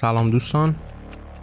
سلام 0.00 0.30
دوستان 0.30 0.76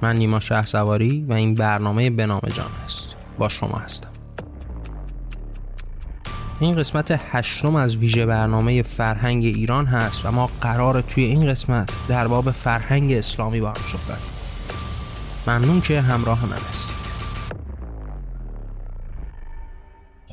من 0.01 0.15
نیما 0.15 0.39
شه 0.39 0.65
سواری 0.65 1.25
و 1.29 1.33
این 1.33 1.55
برنامه 1.55 2.09
بنام 2.09 2.41
جان 2.53 2.71
است. 2.85 3.15
با 3.37 3.49
شما 3.49 3.77
هستم. 3.77 4.09
این 6.59 6.75
قسمت 6.75 7.19
هشتم 7.31 7.75
از 7.75 7.95
ویژه 7.95 8.25
برنامه 8.25 8.81
فرهنگ 8.81 9.43
ایران 9.43 9.85
هست 9.85 10.25
و 10.25 10.31
ما 10.31 10.49
قرار 10.61 11.01
توی 11.01 11.23
این 11.23 11.47
قسمت 11.47 11.89
در 12.07 12.27
باب 12.27 12.51
فرهنگ 12.51 13.13
اسلامی 13.13 13.61
با 13.61 13.69
هم 13.69 13.83
صحبت 13.83 14.19
ممنون 15.47 15.81
که 15.81 16.01
همراه 16.01 16.45
من 16.45 16.57
هستید. 16.69 17.02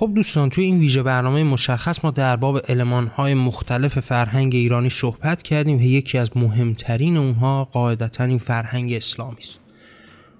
خب 0.00 0.12
دوستان 0.14 0.50
توی 0.50 0.64
این 0.64 0.78
ویژه 0.78 1.02
برنامه 1.02 1.44
مشخص 1.44 2.04
ما 2.04 2.10
در 2.10 2.36
باب 2.36 2.70
های 3.16 3.34
مختلف 3.34 4.00
فرهنگ 4.00 4.54
ایرانی 4.54 4.90
صحبت 4.90 5.42
کردیم 5.42 5.78
و 5.78 5.82
یکی 5.82 6.18
از 6.18 6.36
مهمترین 6.36 7.16
اونها 7.16 7.64
قاعدتا 7.64 8.24
این 8.24 8.38
فرهنگ 8.38 8.92
اسلامی 8.92 9.36
است. 9.38 9.60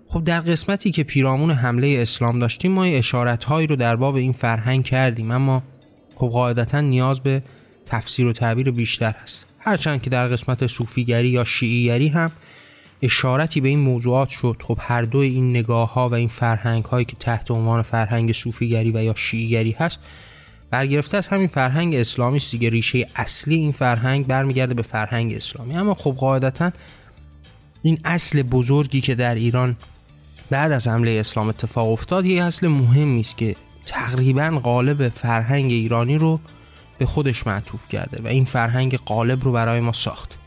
خب 0.07 0.25
در 0.25 0.41
قسمتی 0.41 0.91
که 0.91 1.03
پیرامون 1.03 1.51
حمله 1.51 1.99
اسلام 1.99 2.39
داشتیم 2.39 2.73
ما 2.73 2.85
اشارت 2.85 3.45
هایی 3.45 3.67
رو 3.67 3.77
در 3.77 3.97
باب 3.97 4.15
این 4.15 4.33
فرهنگ 4.33 4.85
کردیم 4.85 5.31
اما 5.31 5.63
خب 6.15 6.27
قاعدتا 6.27 6.81
نیاز 6.81 7.21
به 7.21 7.43
تفسیر 7.87 8.27
و 8.27 8.33
تعبیر 8.33 8.71
بیشتر 8.71 9.15
هست. 9.23 9.47
هرچند 9.59 10.03
که 10.03 10.11
در 10.11 10.29
قسمت 10.29 10.67
صوفیگری 10.67 11.29
یا 11.29 11.45
شیعیگری 11.45 12.09
هم 12.09 12.31
اشارتی 13.03 13.61
به 13.61 13.69
این 13.69 13.79
موضوعات 13.79 14.29
شد. 14.29 14.57
خب 14.63 14.79
هر 14.81 15.03
دو 15.03 15.19
این 15.19 15.51
نگاه 15.51 15.93
ها 15.93 16.09
و 16.09 16.15
این 16.15 16.29
فرهنگ 16.29 16.85
هایی 16.85 17.05
که 17.05 17.17
تحت 17.21 17.51
عنوان 17.51 17.83
فرهنگ 17.83 18.33
صوفیگری 18.33 18.91
و 18.91 19.03
یا 19.03 19.15
شیعیگری 19.17 19.71
هست 19.71 19.99
برگرفته 20.71 21.17
از 21.17 21.29
همین 21.29 21.47
فرهنگ 21.47 21.95
اسلامی 21.95 22.37
است 22.37 22.51
دیگه. 22.51 22.71
ریشه 22.71 23.07
اصلی 23.17 23.55
این 23.55 23.73
فرهنگ 23.73 24.27
برمیگرده 24.27 24.75
به 24.75 24.83
فرهنگ 24.83 25.35
اسلامی. 25.35 25.77
اما 25.77 25.95
خب 25.95 26.15
قاعدتا 26.19 26.71
این 27.83 27.99
اصل 28.05 28.43
بزرگی 28.43 29.01
که 29.01 29.15
در 29.15 29.35
ایران 29.35 29.77
بعد 30.51 30.73
از 30.73 30.89
حمله 30.89 31.11
اسلام 31.11 31.49
اتفاق 31.49 31.93
افتاد 31.93 32.27
یه 32.27 32.45
اصل 32.45 32.69
مهمی 32.69 33.21
است 33.21 33.37
که 33.37 33.57
تقریبا 33.87 34.61
قالب 34.63 35.09
فرهنگ 35.09 35.71
ایرانی 35.71 36.19
رو 36.19 36.41
به 36.99 37.07
خودش 37.07 37.47
معطوف 37.47 37.89
کرده 37.89 38.23
و 38.23 38.27
این 38.27 38.45
فرهنگ 38.45 38.99
قالب 38.99 39.45
رو 39.45 39.53
برای 39.53 39.81
ما 39.81 39.93
ساخت. 39.93 40.40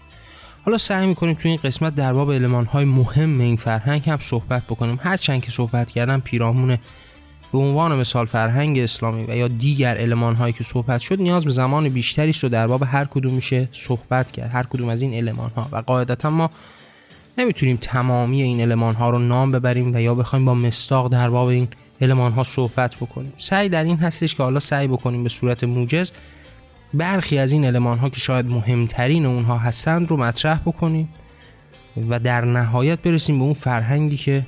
حالا 0.65 0.77
سعی 0.77 1.07
می‌کنیم 1.07 1.33
تو 1.33 1.49
این 1.49 1.59
قسمت 1.63 1.95
در 1.95 2.13
باب 2.13 2.33
علمان 2.33 2.65
های 2.65 2.85
مهم 2.85 3.39
این 3.39 3.55
فرهنگ 3.55 4.09
هم 4.09 4.17
صحبت 4.21 4.63
بکنیم. 4.63 4.99
هرچند 5.01 5.41
که 5.41 5.51
صحبت 5.51 5.91
کردم 5.91 6.19
پیرامون 6.19 6.77
به 7.51 7.57
عنوان 7.59 7.99
مثال 7.99 8.25
فرهنگ 8.25 8.79
اسلامی 8.79 9.25
و 9.27 9.35
یا 9.35 9.47
دیگر 9.47 9.97
علمان 9.97 10.35
هایی 10.35 10.53
که 10.53 10.63
صحبت 10.63 11.01
شد 11.01 11.21
نیاز 11.21 11.45
به 11.45 11.51
زمان 11.51 11.89
بیشتری 11.89 12.33
رو 12.41 12.49
در 12.49 12.67
باب 12.67 12.83
هر 12.83 13.05
کدوم 13.05 13.33
میشه 13.33 13.69
صحبت 13.71 14.31
کرد. 14.31 14.49
هر 14.53 14.63
کدوم 14.63 14.89
از 14.89 15.01
این 15.01 15.13
علمان 15.13 15.51
ها 15.55 15.67
و 15.71 15.77
قاعدتا 15.77 16.29
ما 16.29 16.49
نمی‌تونیم 17.37 17.77
تمامی 17.81 18.41
این 18.41 18.61
علمان 18.61 18.95
ها 18.95 19.09
رو 19.09 19.19
نام 19.19 19.51
ببریم 19.51 19.95
و 19.95 20.01
یا 20.01 20.15
بخوایم 20.15 20.45
با 20.45 20.53
مستاق 20.53 21.11
در 21.11 21.29
باب 21.29 21.47
این 21.47 21.67
علمان 22.01 22.31
ها 22.31 22.43
صحبت 22.43 22.95
بکنیم. 22.95 23.33
سعی 23.37 23.69
در 23.69 23.83
این 23.83 23.97
هستش 23.97 24.35
که 24.35 24.43
حالا 24.43 24.59
سعی 24.59 24.87
بکنیم 24.87 25.23
به 25.23 25.29
صورت 25.29 25.63
موجز 25.63 26.11
برخی 26.93 27.37
از 27.37 27.51
این 27.51 27.65
علمان 27.65 27.97
ها 27.97 28.09
که 28.09 28.19
شاید 28.19 28.45
مهمترین 28.45 29.25
اونها 29.25 29.57
هستند 29.57 30.09
رو 30.09 30.17
مطرح 30.17 30.59
بکنیم 30.59 31.09
و 32.09 32.19
در 32.19 32.45
نهایت 32.45 33.01
برسیم 33.01 33.37
به 33.39 33.43
اون 33.43 33.53
فرهنگی 33.53 34.17
که 34.17 34.45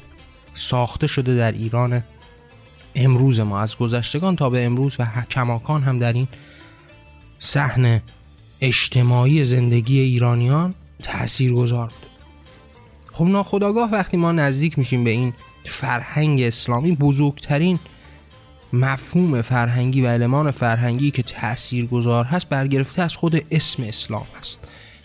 ساخته 0.53 1.07
شده 1.07 1.35
در 1.35 1.52
ایران 1.52 2.03
امروز 2.95 3.39
ما. 3.39 3.59
از 3.59 3.77
گذشتگان 3.77 4.35
تا 4.35 4.49
به 4.49 4.65
امروز 4.65 4.95
و 4.99 5.07
کماکان 5.31 5.83
هم 5.83 5.99
در 5.99 6.13
این 6.13 6.27
صحنه 7.39 8.03
اجتماعی 8.61 9.43
زندگی 9.43 9.99
ایرانیان 9.99 10.73
تأثیر 11.03 11.53
گذار 11.53 11.87
بود. 11.87 12.09
خب 13.13 13.25
ناخداگاه 13.25 13.91
وقتی 13.91 14.17
ما 14.17 14.31
نزدیک 14.31 14.80
میشیم 14.80 15.03
به 15.03 15.09
این 15.09 15.33
فرهنگ 15.63 16.41
اسلامی 16.41 16.91
بزرگترین 16.91 17.80
مفهوم 18.73 19.42
فرهنگی 19.42 20.02
و 20.02 20.08
علمان 20.08 20.52
فرهنگی 20.52 21.11
که 21.11 21.23
تأثیر 21.23 21.86
گذار 21.86 22.26
هست 22.26 22.49
برگرفته 22.49 23.02
از 23.02 23.15
خود 23.15 23.45
اسم 23.52 23.83
اسلام 23.83 24.26
هست. 24.39 24.59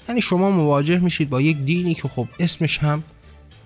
یعنی 0.09 0.21
شما 0.21 0.51
مواجه 0.51 0.99
میشید 0.99 1.31
با 1.31 1.41
یک 1.41 1.57
دینی 1.57 1.95
که 1.95 2.09
خب 2.09 2.29
اسمش 2.39 2.79
هم 2.79 3.03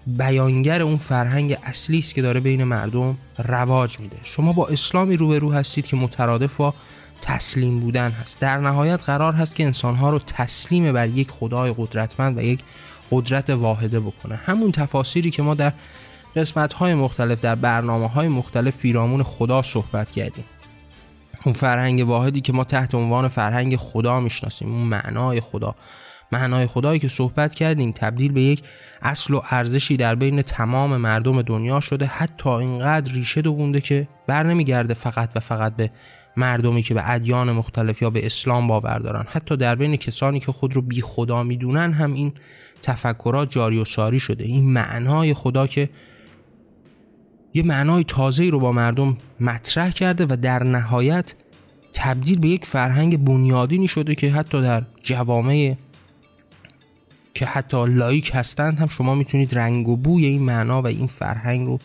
بیانگر 0.06 0.82
اون 0.82 0.96
فرهنگ 0.96 1.58
اصلی 1.62 1.98
است 1.98 2.14
که 2.14 2.22
داره 2.22 2.40
بین 2.40 2.64
مردم 2.64 3.16
رواج 3.38 4.00
میده. 4.00 4.16
شما 4.22 4.52
با 4.52 4.66
اسلامی 4.66 5.16
روبرو 5.16 5.52
هستید 5.52 5.86
که 5.86 5.96
مترادف 5.96 6.56
با 6.56 6.74
تسلیم 7.22 7.80
بودن 7.80 8.10
هست. 8.10 8.40
در 8.40 8.58
نهایت 8.58 9.02
قرار 9.02 9.32
هست 9.32 9.56
که 9.56 9.64
انسانها 9.64 10.10
رو 10.10 10.18
تسلیم 10.18 10.92
بر 10.92 11.08
یک 11.08 11.30
خدای 11.30 11.74
قدرتمند 11.78 12.38
و 12.38 12.42
یک 12.42 12.60
قدرت 13.10 13.50
واحده 13.50 14.00
بکنه. 14.00 14.34
همون 14.34 14.72
تفاسیری 14.72 15.30
که 15.30 15.42
ما 15.42 15.54
در 15.54 15.72
قسمت 16.36 16.72
های 16.72 16.94
مختلف 16.94 17.40
در 17.40 17.54
برنامه 17.54 18.08
های 18.08 18.28
مختلف 18.28 18.76
فیرامون 18.76 19.22
خدا 19.22 19.62
صحبت 19.62 20.12
کردیم. 20.12 20.44
اون 21.44 21.54
فرهنگ 21.54 22.08
واحدی 22.08 22.40
که 22.40 22.52
ما 22.52 22.64
تحت 22.64 22.94
عنوان 22.94 23.28
فرهنگ 23.28 23.76
خدا 23.76 24.20
می‌شناسیم 24.20 24.72
اون 24.72 24.86
معنای 24.86 25.40
خدا. 25.40 25.74
معنای 26.32 26.66
خدایی 26.66 26.98
که 26.98 27.08
صحبت 27.08 27.54
کردیم 27.54 27.92
تبدیل 27.92 28.32
به 28.32 28.42
یک 28.42 28.62
اصل 29.02 29.34
و 29.34 29.42
ارزشی 29.50 29.96
در 29.96 30.14
بین 30.14 30.42
تمام 30.42 30.96
مردم 30.96 31.42
دنیا 31.42 31.80
شده 31.80 32.06
حتی 32.06 32.48
اینقدر 32.50 33.12
ریشه 33.12 33.42
دوونده 33.42 33.80
که 33.80 34.08
بر 34.26 34.42
نمیگرده 34.42 34.94
فقط 34.94 35.32
و 35.36 35.40
فقط 35.40 35.76
به 35.76 35.90
مردمی 36.36 36.82
که 36.82 36.94
به 36.94 37.10
ادیان 37.10 37.52
مختلف 37.52 38.02
یا 38.02 38.10
به 38.10 38.26
اسلام 38.26 38.66
باور 38.66 38.98
دارن. 38.98 39.24
حتی 39.28 39.56
در 39.56 39.74
بین 39.74 39.96
کسانی 39.96 40.40
که 40.40 40.52
خود 40.52 40.74
رو 40.76 40.82
بی 40.82 41.00
خدا 41.00 41.42
می‌دونن 41.42 41.92
هم 41.92 42.14
این 42.14 42.32
تفکرات 42.82 43.50
جاری 43.50 43.78
و 43.78 43.84
ساری 43.84 44.20
شده. 44.20 44.44
این 44.44 44.72
معنای 44.72 45.34
خدا 45.34 45.66
که 45.66 45.90
یه 47.54 47.62
معنای 47.62 48.04
تازه‌ای 48.04 48.50
رو 48.50 48.60
با 48.60 48.72
مردم 48.72 49.16
مطرح 49.40 49.90
کرده 49.90 50.26
و 50.26 50.36
در 50.42 50.62
نهایت 50.62 51.34
تبدیل 51.92 52.38
به 52.38 52.48
یک 52.48 52.64
فرهنگ 52.64 53.24
بنیادینی 53.24 53.88
شده 53.88 54.14
که 54.14 54.30
حتی 54.30 54.62
در 54.62 54.82
جوامع 55.02 55.74
که 57.34 57.46
حتی 57.46 57.86
لایک 57.86 58.30
هستند 58.34 58.78
هم 58.78 58.88
شما 58.88 59.14
می‌تونید 59.14 59.58
رنگ 59.58 59.88
و 59.88 59.96
بوی 59.96 60.26
این 60.26 60.42
معنا 60.42 60.82
و 60.82 60.86
این 60.86 61.06
فرهنگ 61.06 61.66
رو 61.66 61.78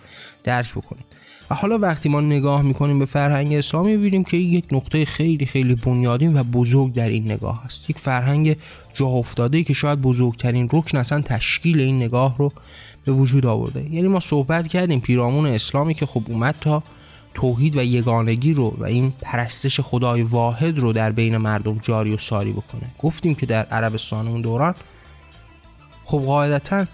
درک 0.44 0.72
بکنید. 0.72 1.06
و 1.50 1.56
حالا 1.56 1.78
وقتی 1.78 2.09
ما 2.09 2.22
نگاه 2.22 2.62
می‌کنیم 2.62 3.00
به 3.00 3.06
فرهنگ 3.06 3.53
اسلامی 3.53 3.96
می‌بینیم 3.96 4.24
که 4.24 4.38
یک 4.38 4.66
نقطه 4.72 5.06
خیلی 5.06 5.46
خیلی 5.46 5.75
بنیادین 5.75 6.38
و 6.38 6.44
بزرگ 6.44 6.94
در 6.94 7.09
این 7.09 7.31
نگاه 7.31 7.63
هست. 7.66 7.90
یک 7.90 7.97
فرهنگ 7.97 8.58
جا 8.94 9.08
افتاده 9.08 9.63
که 9.63 9.74
شاید 9.74 10.02
بزرگترین 10.02 10.69
رکن 10.74 10.97
اصلا 10.97 11.22
تشکیل 11.22 11.79
این 11.81 11.96
نگاه 11.96 12.38
رو 12.38 12.52
به 13.09 13.16
وجود 13.16 13.46
آورده. 13.46 13.94
یعنی 13.94 14.08
ما 14.08 14.20
صحبت 14.20 14.68
کردیم 14.68 15.00
پیرامون 15.00 15.46
اسلامی 15.46 15.94
که 15.94 16.06
خب 16.06 16.22
اومد 16.28 16.56
تا 16.62 16.84
توحید 17.34 17.78
و 17.78 17.84
یگانگی 17.84 18.53
رو 18.53 18.75
و 18.78 18.84
این 18.84 19.14
پرستش 19.22 19.80
خدای 19.80 20.22
واحد 20.22 20.80
رو 20.80 20.94
در 20.94 21.12
بین 21.12 21.38
مردم 21.38 21.80
جاری 21.84 22.14
و 22.14 22.18
ساری 22.18 22.52
بکنه. 22.52 22.81
گفتیم 23.00 23.36
که 23.36 23.46
در 23.46 23.66
عربستان 23.66 24.28
اون 24.28 24.42
دوران 24.42 24.75
خب 26.06 26.18
قاعدتا 26.18 26.86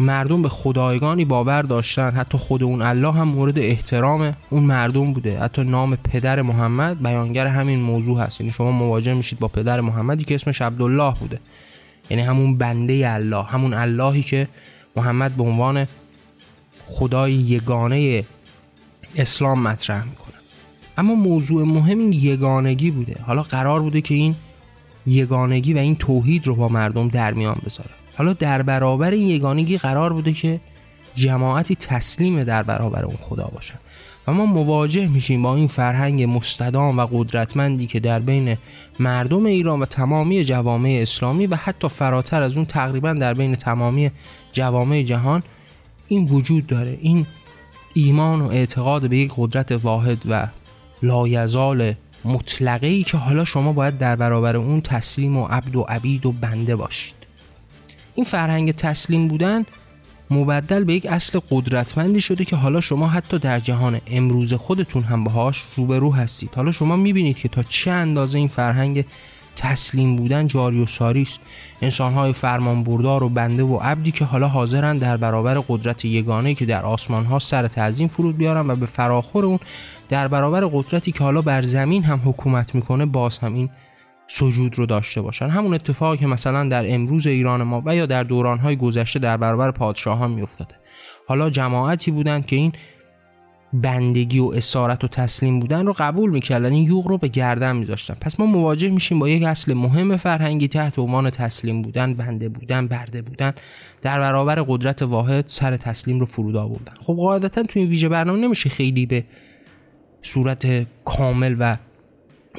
مردم 0.00 0.42
به 0.42 0.48
خدایگانی 0.48 1.24
باور 1.24 1.62
داشتن. 1.62 2.10
حتی 2.10 2.38
خود 2.38 2.62
اون 2.62 2.82
الله 2.82 3.12
هم 3.12 3.28
مورد 3.28 3.58
احترام 3.58 4.36
اون 4.50 4.62
مردم 4.62 5.12
بوده. 5.12 5.40
حتی 5.40 5.64
نام 5.64 5.96
پدر 5.96 6.42
محمد 6.42 7.02
بیانگر 7.02 7.46
همین 7.46 7.80
موضوع 7.80 8.20
هست. 8.20 8.40
یعنی 8.40 8.52
شما 8.52 8.70
مواجه 8.70 9.14
میشید 9.14 9.38
با 9.38 9.48
پدر 9.48 9.80
محمدی 9.80 10.24
که 10.24 10.34
اسمش 10.34 10.62
عبدالله 10.62 11.14
بوده. 11.20 11.40
یعنی 12.10 12.22
همون 12.22 12.58
بنده 12.58 13.10
الله 13.10 13.42
همون 13.42 13.74
اللهی 13.74 14.22
که 14.22 14.48
محمد 14.96 15.36
به 15.36 15.42
عنوان 15.42 15.86
خدای 16.86 17.32
یگانه 17.32 18.24
اسلام 19.16 19.62
مطرح 19.62 20.04
می‌کنه. 20.04 20.34
اما 20.98 21.14
موضوع 21.14 21.64
مهم 21.64 21.98
این 21.98 22.12
یگانگی 22.12 22.90
بوده. 22.90 23.16
حالا 23.26 23.42
قرار 23.42 23.80
بوده 23.80 24.00
که 24.00 24.14
این 24.14 24.36
یگانگی 25.06 25.74
و 25.74 25.78
این 25.78 25.96
توحید 25.96 26.46
رو 26.46 26.54
با 26.54 26.68
مردم 26.68 27.08
در 27.08 27.34
میان 27.34 27.56
بذاره. 27.66 27.90
حالا 28.16 28.32
در 28.32 28.62
برابر 28.62 29.10
این 29.10 29.26
یگانگی 29.26 29.78
قرار 29.78 30.12
بوده 30.12 30.32
که 30.32 30.60
جماعتی 31.16 31.74
تسلیم 31.74 32.44
در 32.44 32.62
برابر 32.62 33.04
اون 33.04 33.16
خدا 33.16 33.50
باشن. 33.54 33.78
و 34.26 34.32
ما 34.32 34.46
مواجه 34.46 35.08
میشیم 35.08 35.42
با 35.42 35.56
این 35.56 35.66
فرهنگ 35.66 36.22
مستدام 36.22 36.98
و 36.98 37.06
قدرتمندی 37.12 37.86
که 37.86 38.00
در 38.00 38.18
بین 38.18 38.56
مردم 39.00 39.46
ایران 39.46 39.80
و 39.80 39.86
تمامی 39.86 40.44
جوامع 40.44 40.98
اسلامی 41.02 41.46
و 41.46 41.56
حتی 41.56 41.88
فراتر 41.88 42.42
از 42.42 42.56
اون 42.56 42.66
تقریبا 42.66 43.12
در 43.12 43.34
بین 43.34 43.54
تمامی 43.54 44.10
جوامع 44.52 45.02
جهان 45.02 45.42
این 46.08 46.24
وجود 46.24 46.66
داره. 46.66 46.98
این 47.00 47.26
ایمان 47.94 48.40
و 48.40 48.48
اعتقاد 48.48 49.08
به 49.08 49.16
یک 49.18 49.32
قدرت 49.36 49.72
واحد 49.72 50.18
و 50.28 50.46
لایزال 51.02 51.94
مطلقه 52.24 52.86
ای 52.86 53.02
که 53.02 53.16
حالا 53.16 53.44
شما 53.44 53.72
باید 53.72 53.98
در 53.98 54.16
برابر 54.16 54.56
اون 54.56 54.80
تسلیم 54.80 55.36
و 55.36 55.46
عبد 55.46 55.76
و 55.76 55.82
عبید 55.88 56.26
و 56.26 56.32
بنده 56.32 56.76
باشید. 56.76 57.14
این 58.14 58.24
فرهنگ 58.24 58.72
تسلیم 58.72 59.28
بودن 59.28 59.64
مبدل 60.34 60.84
به 60.84 60.94
یک 60.94 61.06
اصل 61.06 61.40
قدرتمندی 61.50 62.20
شده 62.20 62.44
که 62.44 62.56
حالا 62.56 62.80
شما 62.80 63.06
حتی 63.06 63.38
در 63.38 63.60
جهان 63.60 64.00
امروز 64.06 64.54
خودتون 64.54 65.02
هم 65.02 65.24
باهاش 65.24 65.64
روبرو 65.76 66.14
هستید. 66.14 66.50
حالا 66.56 66.72
شما 66.72 66.96
می‌بینید 66.96 67.36
که 67.36 67.48
تا 67.48 67.62
چه 67.62 67.90
اندازه 67.90 68.38
این 68.38 68.48
فرهنگ 68.48 69.04
تسلیم 69.56 70.16
بودن 70.16 70.46
جاری 70.46 70.82
و 70.82 70.86
ساری 70.86 71.22
است. 71.22 71.40
انسانهای 71.82 72.32
فرمان 72.32 72.84
بردار 72.84 73.22
و 73.22 73.28
بنده 73.28 73.62
و 73.62 73.76
عبدی 73.76 74.10
که 74.10 74.24
حالا 74.24 74.48
حاضرن 74.48 74.98
در 74.98 75.16
برابر 75.16 75.54
قدرت 75.68 76.04
یگانه 76.04 76.54
که 76.54 76.66
در 76.66 76.82
آسمان 76.82 77.24
ها 77.24 77.38
سر 77.38 77.68
تعظیم 77.68 78.08
فرود 78.08 78.36
بیارن 78.36 78.70
و 78.70 78.76
به 78.76 78.86
فراخور 78.86 79.44
اون 79.44 79.58
در 80.08 80.28
برابر 80.28 80.60
قدرتی 80.60 81.12
که 81.12 81.24
حالا 81.24 81.42
بر 81.42 81.62
زمین 81.62 82.04
هم 82.04 82.20
حکومت 82.24 82.74
می‌کنه 82.74 83.06
باز 83.06 83.38
هم 83.38 83.54
این 83.54 83.70
سجود 84.26 84.78
رو 84.78 84.86
داشته 84.86 85.22
باشن. 85.22 85.48
همون 85.48 85.74
اتفاقی 85.74 86.16
که 86.16 86.26
مثلا 86.26 86.68
در 86.68 86.94
امروز 86.94 87.26
ایران 87.26 87.62
ما 87.62 87.82
و 87.86 87.96
یا 87.96 88.06
در 88.06 88.22
دورانهای 88.22 88.76
گذشته 88.76 89.18
در 89.18 89.36
برابر 89.36 89.70
پادشاهان 89.70 90.30
میافتاده. 90.30 90.74
حالا 91.28 91.50
جماعتی 91.50 92.10
بودند 92.10 92.46
که 92.46 92.56
این 92.56 92.72
بندگی 93.72 94.38
و 94.38 94.52
اسارت 94.54 95.04
و 95.04 95.08
تسلیم 95.08 95.60
بودن 95.60 95.86
رو 95.86 95.94
قبول 95.98 96.30
می‌کردن. 96.30 96.72
این 96.72 96.88
یوغ 96.88 97.08
رو 97.08 97.18
به 97.18 97.28
گردن 97.28 97.76
میذاشتن. 97.76 98.14
پس 98.20 98.40
ما 98.40 98.46
مواجه 98.46 98.90
میشیم 98.90 99.18
با 99.18 99.28
یک 99.28 99.42
اصل 99.42 99.74
مهم 99.74 100.16
فرهنگی 100.16 100.68
تحت 100.68 100.98
عنوان 100.98 101.30
تسلیم 101.30 101.82
بودن 101.82 102.14
بنده 102.14 102.48
بودن 102.48 102.86
برده 102.86 103.22
بودن. 103.22 103.52
در 104.02 104.20
برابر 104.20 104.54
قدرت 104.54 105.02
واحد 105.02 105.44
سر 105.48 105.76
تسلیم 105.76 106.20
رو 106.20 106.26
فرود 106.26 106.56
آوردن. 106.56 106.94
خب 107.00 107.14
قاعدتا 107.14 107.62
تو 107.62 107.78
این 107.80 107.88
ویژه 107.88 108.08
برنامه 108.08 108.38
نمیشه 108.38 108.70
خیلی 108.70 109.06
به 109.06 109.24
صورت 110.22 110.86
کامل 111.04 111.56
و 111.58 111.76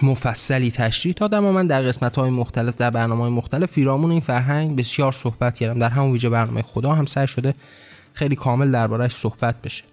مفصلی 0.01 0.71
تشریح 0.71 1.15
دادم 1.17 1.45
و 1.45 1.51
من 1.51 1.67
در 1.67 1.81
قسمت 1.81 2.15
های 2.15 2.29
مختلف 2.29 2.75
در 2.75 2.89
برنامه 2.89 3.21
های 3.21 3.31
مختلف 3.31 3.71
فیرامون 3.71 4.11
این 4.11 4.19
فرهنگ 4.19 4.75
بسیار 4.75 5.11
صحبت 5.11 5.57
کردم. 5.57 5.79
در 5.79 5.89
همون 5.89 6.11
ویژه 6.11 6.29
برنامه 6.29 6.61
خدا 6.61 6.93
هم 6.93 7.05
سعی 7.05 7.27
شده 7.27 7.53
خیلی 8.13 8.35
کامل 8.35 8.71
دربارهش 8.71 9.15
صحبت 9.15 9.61
بشه. 9.61 9.83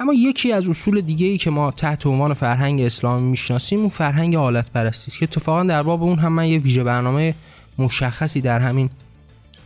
اما 0.00 0.14
یکی 0.14 0.52
از 0.52 0.68
اصول 0.68 1.00
دیگه 1.00 1.26
ای 1.26 1.38
که 1.38 1.50
ما 1.50 1.70
تحت 1.70 2.06
عنوان 2.06 2.34
فرهنگ 2.34 2.80
اسلامی 2.80 3.28
می‌شناسیم 3.28 3.80
اون 3.80 3.88
فرهنگ 3.88 4.36
حالت 4.36 4.70
پرستی 4.70 5.10
است 5.10 5.18
که 5.18 5.24
اتفاقا 5.24 5.62
در 5.62 5.82
باب 5.82 6.02
اون 6.02 6.18
هم 6.18 6.32
من 6.32 6.46
یه 6.46 6.58
ویژه 6.58 6.84
برنامه 6.84 7.34
مشخصی 7.78 8.40
در 8.40 8.58
همین 8.58 8.90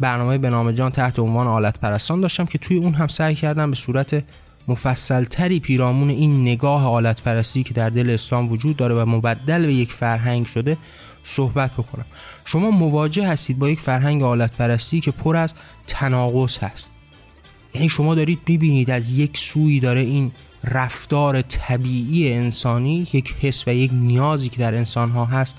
برنامه 0.01 0.39
به 0.39 0.51
نام 0.51 0.73
جان 0.73 0.91
تحت 0.91 1.19
عنوان 1.19 1.47
حالت 1.47 1.79
پرستان 1.79 2.21
داشتم 2.21 2.45
که 2.45 2.59
توی 2.59 2.77
اون 2.77 2.95
هم 2.95 3.07
سعی 3.07 3.35
کردم 3.35 3.71
به 3.71 3.77
صورت 3.77 4.25
مفصلتری 4.71 5.61
پیرامون 5.61 6.11
این 6.11 6.43
نگاه 6.43 6.83
حالت 6.83 7.23
پرستی 7.23 7.63
که 7.63 7.75
در 7.75 7.91
دل 7.91 8.11
اسلام 8.11 8.53
وجود 8.53 8.77
داره 8.77 8.95
و 8.95 9.07
مبدل 9.07 9.67
به 9.67 9.75
یک 9.75 9.93
فرهنگ 9.93 10.47
شده 10.47 10.77
صحبت 11.23 11.73
بکنم. 11.73 12.05
شما 12.45 12.71
مواجه 12.71 13.29
هستید 13.29 13.59
با 13.59 13.71
یک 13.71 13.81
فرهنگ 13.81 14.23
حالت 14.23 14.53
پرستی 14.57 15.01
که 15.01 15.11
پر 15.11 15.37
از 15.37 15.55
تناقض 15.87 16.59
هست. 16.59 16.91
یعنی 17.75 17.89
شما 17.89 18.15
دارید 18.15 18.39
می‌بینید 18.47 18.91
از 18.91 19.19
یک 19.19 19.39
سوی 19.39 19.81
داره 19.81 20.01
این 20.01 20.33
رفتار 20.65 21.43
طبیعی 21.43 22.33
انسانی 22.33 23.07
یک 23.13 23.35
حس 23.41 23.69
و 23.69 23.71
یک 23.71 23.91
نیازی 23.95 24.49
که 24.49 24.57
در 24.59 24.75
انسان 24.75 25.11
ها 25.11 25.25
هست 25.25 25.55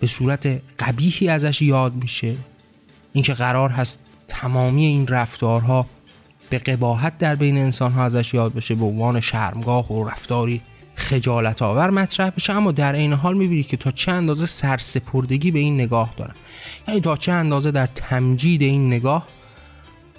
به 0.00 0.06
صورت 0.06 0.62
قبیحی 0.78 1.28
ازش 1.28 1.62
یاد 1.62 1.94
میشه. 1.94 2.34
اینکه 3.12 3.34
قرار 3.34 3.70
هست 3.70 4.00
تمامی 4.28 4.86
این 4.86 5.06
رفتارها 5.06 5.86
به 6.50 6.58
قباحت 6.58 7.18
در 7.18 7.34
بین 7.34 7.58
انسان 7.58 7.92
ها 7.92 8.04
ازش 8.04 8.34
یاد 8.34 8.54
بشه 8.54 8.74
به 8.74 8.84
عنوان 8.84 9.20
شرمگاه 9.20 9.92
و 9.92 10.08
رفتاری 10.08 10.60
خجالت 10.94 11.62
آور 11.62 11.90
مطرح 11.90 12.30
بشه. 12.30 12.52
اما 12.52 12.72
در 12.72 12.92
این 12.92 13.12
حال 13.12 13.36
می‌بینید 13.36 13.66
که 13.66 13.76
تا 13.76 13.90
چه 13.90 14.12
اندازه 14.12 14.46
سرسپردگی 14.46 15.50
به 15.50 15.58
این 15.58 15.74
نگاه 15.74 16.14
دارن. 16.16 16.34
یعنی 16.88 17.00
تا 17.00 17.16
چه 17.16 17.32
اندازه 17.32 17.70
در 17.70 17.86
تمجید 17.86 18.62
این 18.62 18.86
نگاه 18.86 19.26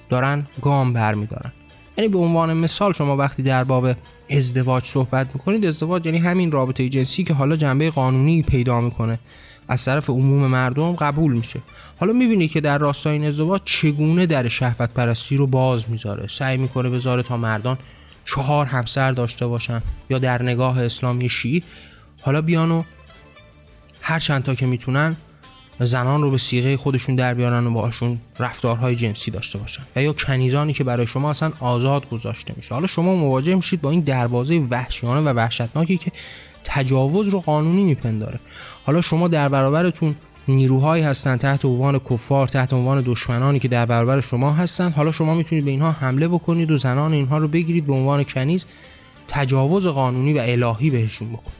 دارن 0.10 0.48
گام 0.62 0.94
برمیدارن. 0.94 1.52
یعنی 1.98 2.08
به 2.08 2.20
عنوان 2.20 2.54
مثال 2.54 2.94
شما 2.94 3.18
وقتی 3.18 3.44
در 3.44 3.64
باب 3.64 3.88
ازدواج 4.30 4.86
صحبت 4.86 5.28
می‌کنید 5.34 5.66
ازدواج 5.66 6.06
یعنی 6.06 6.18
همین 6.18 6.52
رابطه 6.52 6.90
جنسی 6.90 7.24
که 7.24 7.34
حالا 7.34 7.56
جنبه 7.56 7.92
قانونی 7.92 8.42
پیدا 8.42 8.82
می‌کنه. 8.82 9.20
از 9.68 9.86
طرف 9.86 10.10
عموم 10.10 10.48
مردم 10.48 10.96
قبول 10.96 11.34
میشه. 11.34 11.60
حالا 12.00 12.14
می‌بینید 12.14 12.52
که 12.52 12.62
در 12.62 12.78
راستای 12.78 13.14
این 13.14 13.26
ازدواج 13.26 13.62
چگونه 13.66 14.26
در 14.26 14.48
شهوت 14.48 14.90
پرستی 14.94 15.38
رو 15.38 15.48
باز 15.48 15.90
می‌ذاره؟ 15.90 16.28
سعی 16.28 16.58
می‌کنه 16.58 16.90
بذاره 16.90 17.24
تا 17.24 17.38
مردان 17.38 17.78
چهار 18.26 18.66
همسر 18.66 19.12
داشته 19.12 19.48
باشن 19.48 19.82
یا 20.10 20.20
در 20.20 20.44
نگاه 20.44 20.84
اسلامی 20.84 21.30
شیعی. 21.30 21.64
حالا 22.22 22.42
بیانو 22.42 22.84
هر 24.02 24.20
چند 24.20 24.44
تا 24.44 24.56
که 24.56 24.66
می‌تونن 24.66 25.16
زنان 25.86 26.22
رو 26.22 26.32
به 26.32 26.38
سیغه 26.38 26.78
خودشون 26.78 27.16
در 27.16 27.34
بیارن 27.34 27.68
و 27.68 27.72
باشون 27.72 28.20
رفتارهای 28.40 28.96
جنسی 28.96 29.32
داشته 29.32 29.60
باشن. 29.60 29.84
و 29.96 30.04
یا 30.04 30.14
کنیزانی 30.14 30.74
که 30.74 30.84
برای 30.84 31.08
شما 31.08 31.30
اصلا 31.30 31.52
آزاد 31.60 32.10
گذاشته 32.10 32.54
میشه. 32.58 32.74
حالا 32.74 32.88
شما 32.88 33.16
مواجه 33.16 33.56
میشید 33.56 33.82
با 33.82 33.92
این 33.92 34.00
دروازه 34.00 34.60
وحشیانه 34.70 35.22
و 35.22 35.34
وحشتناکی 35.34 35.98
که 35.98 36.12
تجاوز 36.64 37.28
رو 37.28 37.40
قانونی 37.40 37.84
میپنداره. 37.84 38.40
حالا 38.86 39.02
شما 39.02 39.28
در 39.28 39.50
برابرتون 39.50 40.16
نیروهایی 40.48 41.04
هستن 41.04 41.38
تحت 41.38 41.66
عنوان 41.66 42.00
کفار 42.00 42.48
تحت 42.48 42.74
عنوان 42.74 43.04
دشمنانی 43.06 43.60
که 43.60 43.68
در 43.68 43.86
برابر 43.86 44.22
شما 44.22 44.54
هستن. 44.54 44.92
حالا 44.92 45.12
شما 45.12 45.36
می‌تونید 45.36 45.66
به 45.66 45.72
اینها 45.72 45.92
حمله 45.92 46.28
بکنید 46.28 46.72
و 46.72 46.78
زنان 46.78 47.14
اینها 47.14 47.38
رو 47.38 47.48
بگیرید 47.48 47.88
به 47.88 47.94
عنوان 47.94 48.24
کنیز 48.24 48.66
تجاوز 49.28 49.88
قانونی 49.88 50.34
و 50.34 50.42
الهی 50.46 50.90
بهشون 50.90 51.30
بکنید 51.30 51.57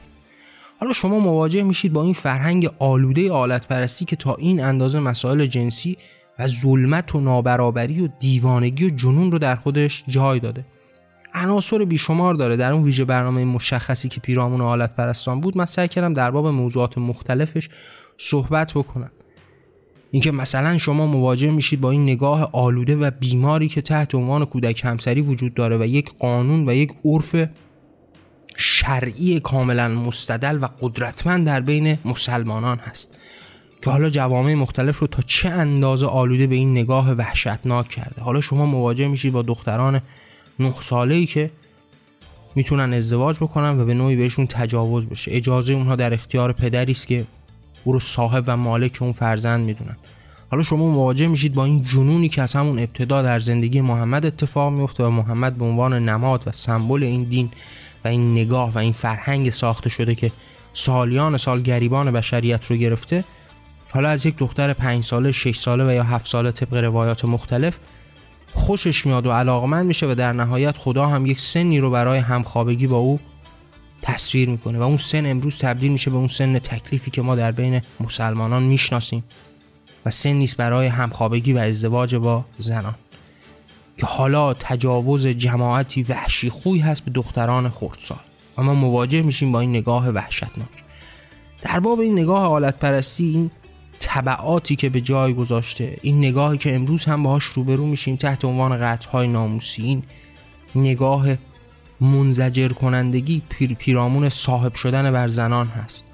حالا 0.80 0.92
شما 0.92 1.18
مواجه 1.18 1.62
میشید 1.62 1.92
با 1.92 2.02
این 2.02 2.12
فرهنگ 2.12 2.70
آلوده 2.78 3.32
آلت 3.32 3.68
پرستی 3.68 4.04
که 4.04 4.16
تا 4.16 4.34
این 4.34 4.64
اندازه 4.64 5.00
مسائل 5.00 5.46
جنسی 5.46 5.96
و 6.38 6.46
ظلمت 6.46 7.14
و 7.14 7.20
نابرابری 7.20 8.00
و 8.00 8.08
دیوانگی 8.20 8.86
و 8.86 8.90
جنون 8.90 9.32
رو 9.32 9.38
در 9.38 9.56
خودش 9.56 10.04
جای 10.08 10.40
داده. 10.40 10.64
عناصر 11.34 11.84
بیشمار 11.84 12.34
داره. 12.34 12.56
در 12.56 12.72
اون 12.72 12.82
ویژه 12.82 13.04
برنامه 13.04 13.44
مشخصی 13.44 14.08
که 14.08 14.20
پیرامون 14.20 14.60
آلت 14.60 14.96
پرستان 14.96 15.40
بود 15.40 15.58
من 15.58 15.64
سعی 15.64 15.88
کردم 15.88 16.12
در 16.12 16.30
باب 16.30 16.46
موضوعات 16.46 16.98
مختلفش 16.98 17.68
صحبت 18.18 18.72
بکنم. 18.72 19.10
اینکه 20.10 20.32
مثلا 20.32 20.78
شما 20.78 21.06
مواجه 21.06 21.50
میشید 21.50 21.80
با 21.80 21.90
این 21.90 22.02
نگاه 22.02 22.50
آلوده 22.52 22.96
و 22.96 23.10
بیماری 23.20 23.68
که 23.68 23.82
تحت 23.82 24.14
عنوان 24.14 24.44
کودک 24.44 24.84
همسری 24.84 25.20
وجود 25.20 25.54
داره 25.54 25.78
و 25.78 25.86
یک 25.86 26.12
قانون 26.18 26.68
و 26.68 26.74
یک 26.74 26.92
عرف 27.04 27.36
شرعی 28.60 29.40
کاملا 29.40 29.88
مستدل 29.88 30.58
و 30.62 30.68
قدرتمند 30.80 31.46
در 31.46 31.60
بین 31.60 31.98
مسلمانان 32.04 32.78
هست 32.78 33.10
که 33.82 33.90
حالا 33.90 34.10
جوامع 34.10 34.54
مختلف 34.54 34.98
رو 34.98 35.06
تا 35.06 35.22
چه 35.26 35.48
اندازه 35.48 36.06
آلوده 36.06 36.46
به 36.46 36.54
این 36.54 36.70
نگاه 36.72 37.12
وحشتناک 37.12 37.88
کرده. 37.88 38.22
حالا 38.22 38.40
شما 38.40 38.66
مواجه 38.66 39.08
میشید 39.08 39.32
با 39.32 39.42
دختران 39.42 40.00
نه 40.60 40.74
ساله 40.80 41.14
ای 41.14 41.26
که 41.26 41.50
می‌تونن 42.54 42.92
ازدواج 42.92 43.36
بکنن 43.36 43.80
و 43.80 43.84
به 43.84 43.94
نوعی 43.94 44.16
بهشون 44.16 44.46
تجاوز 44.46 45.06
بشه. 45.06 45.30
اجازه 45.34 45.72
اونها 45.72 45.96
در 45.96 46.14
اختیار 46.14 46.52
پدری 46.52 46.92
است 46.92 47.06
که 47.06 47.24
او 47.84 47.92
رو 47.92 48.00
صاحب 48.00 48.44
و 48.46 48.56
مالک 48.56 48.98
اون 49.00 49.12
فرزند 49.12 49.64
می‌دونن. 49.64 49.96
حالا 50.50 50.62
شما 50.62 50.90
مواجه 50.90 51.26
میشید 51.26 51.54
با 51.54 51.64
این 51.64 51.84
جنونی 51.84 52.28
که 52.28 52.42
از 52.42 52.54
همون 52.54 52.78
ابتدا 52.78 53.22
در 53.22 53.40
زندگی 53.40 53.80
محمد 53.80 54.26
اتفاق 54.26 54.72
میفته 54.72 55.04
و 55.04 55.10
محمد 55.10 55.56
به 55.56 55.64
عنوان 55.64 56.08
نماد 56.08 56.42
و 56.46 56.52
سمبل 56.52 57.02
این 57.02 57.22
دین 57.22 57.50
و 58.04 58.08
این 58.08 58.32
نگاه 58.32 58.72
و 58.72 58.78
این 58.78 58.92
فرهنگ 58.92 59.50
ساخته 59.50 59.90
شده 59.90 60.14
که 60.14 60.32
سالیان 60.74 61.36
سال 61.36 61.62
گریبان 61.62 62.10
بشریت 62.10 62.64
رو 62.66 62.76
گرفته 62.76 63.24
حالا 63.90 64.08
از 64.08 64.26
یک 64.26 64.36
دختر 64.36 64.72
پنج 64.72 65.04
ساله، 65.04 65.32
شش 65.32 65.56
ساله 65.56 65.88
و 65.88 65.92
یا 65.92 66.04
هفت 66.04 66.26
ساله 66.26 66.52
طبق 66.52 66.74
روایات 66.74 67.24
مختلف 67.24 67.78
خوشش 68.52 69.06
میاد 69.06 69.26
و 69.26 69.32
علاقمند 69.32 69.86
میشه 69.86 70.06
و 70.10 70.14
در 70.14 70.32
نهایت 70.32 70.78
خدا 70.78 71.06
هم 71.06 71.26
یک 71.26 71.40
سنی 71.40 71.80
رو 71.80 71.90
برای 71.90 72.18
همخوابگی 72.18 72.86
با 72.86 72.96
او 72.96 73.20
تصویر 74.02 74.48
می‌کنه 74.48 74.78
و 74.78 74.82
اون 74.82 74.96
سن 74.96 75.26
امروز 75.26 75.58
تبدیل 75.58 75.92
میشه 75.92 76.10
به 76.10 76.16
اون 76.16 76.28
سن 76.28 76.58
تکلیفی 76.58 77.10
که 77.10 77.22
ما 77.22 77.34
در 77.34 77.52
بین 77.52 77.82
مسلمانان 78.00 78.62
می‌شناسیم 78.62 79.24
و 80.06 80.10
سن 80.10 80.32
نیست 80.32 80.56
برای 80.56 80.86
همخوابگی 80.86 81.52
و 81.52 81.58
ازدواج 81.58 82.14
با 82.14 82.44
زنان. 82.58 82.94
که 83.98 84.06
حالا 84.06 84.54
تجاوز 84.54 85.26
جماعتی 85.26 86.02
وحشی 86.02 86.50
خوی 86.50 86.78
هست 86.78 87.04
به 87.04 87.10
دختران 87.10 87.68
خردسال. 87.68 88.18
و 88.58 88.62
ما 88.62 88.74
مواجه 88.74 89.22
میشیم 89.22 89.52
با 89.52 89.60
این 89.60 89.70
نگاه 89.70 90.08
وحشتناک. 90.08 90.68
در 91.62 91.80
باب 91.80 92.00
این 92.00 92.18
نگاه 92.18 92.40
حالت 92.48 92.78
پرستی 92.78 93.24
این 93.24 93.50
طبعاتی 94.00 94.76
که 94.76 94.88
به 94.88 95.00
جای 95.00 95.34
گذاشته 95.34 95.96
این 96.02 96.18
نگاهی 96.18 96.58
که 96.58 96.74
امروز 96.74 97.04
هم 97.04 97.22
باهاش 97.22 97.44
روبرو 97.44 97.86
میشیم 97.86 98.16
تحت 98.16 98.44
عنوان 98.44 98.78
قطعهای 98.80 99.28
ناموسی 99.28 99.82
این 99.82 100.02
نگاه 100.74 101.26
منزجر 102.00 102.68
کنندگی 102.68 103.42
پیر 103.48 103.74
پیرامون 103.74 104.28
صاحب 104.28 104.74
شدن 104.74 105.10
بر 105.12 105.28
زنان 105.28 105.66
هست. 105.66 106.04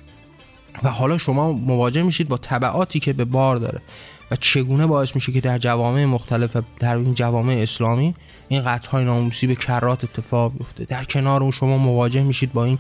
و 0.82 0.90
حالا 0.90 1.18
شما 1.18 1.52
مواجه 1.52 2.02
میشید 2.02 2.28
با 2.28 2.36
طبعاتی 2.36 3.00
که 3.00 3.12
به 3.12 3.24
بار 3.24 3.56
داره. 3.56 3.80
چگونه 4.36 4.86
باعث 4.86 5.14
میشه 5.14 5.32
که 5.32 5.40
در 5.40 5.58
جوامع 5.58 6.04
مختلف 6.04 6.56
و 6.56 6.62
در 6.80 6.96
این 6.96 7.14
جوامع 7.14 7.54
اسلامی 7.54 8.14
این 8.48 8.62
قطع 8.62 8.90
های 8.90 9.04
ناموسی 9.04 9.46
به 9.46 9.54
کرات 9.54 10.04
اتفاق 10.04 10.52
بیفته؟ 10.58 10.84
در 10.84 11.04
کنار 11.04 11.42
اون 11.42 11.50
شما 11.50 11.78
مواجه 11.78 12.22
میشید 12.22 12.52
با 12.52 12.64
این 12.64 12.78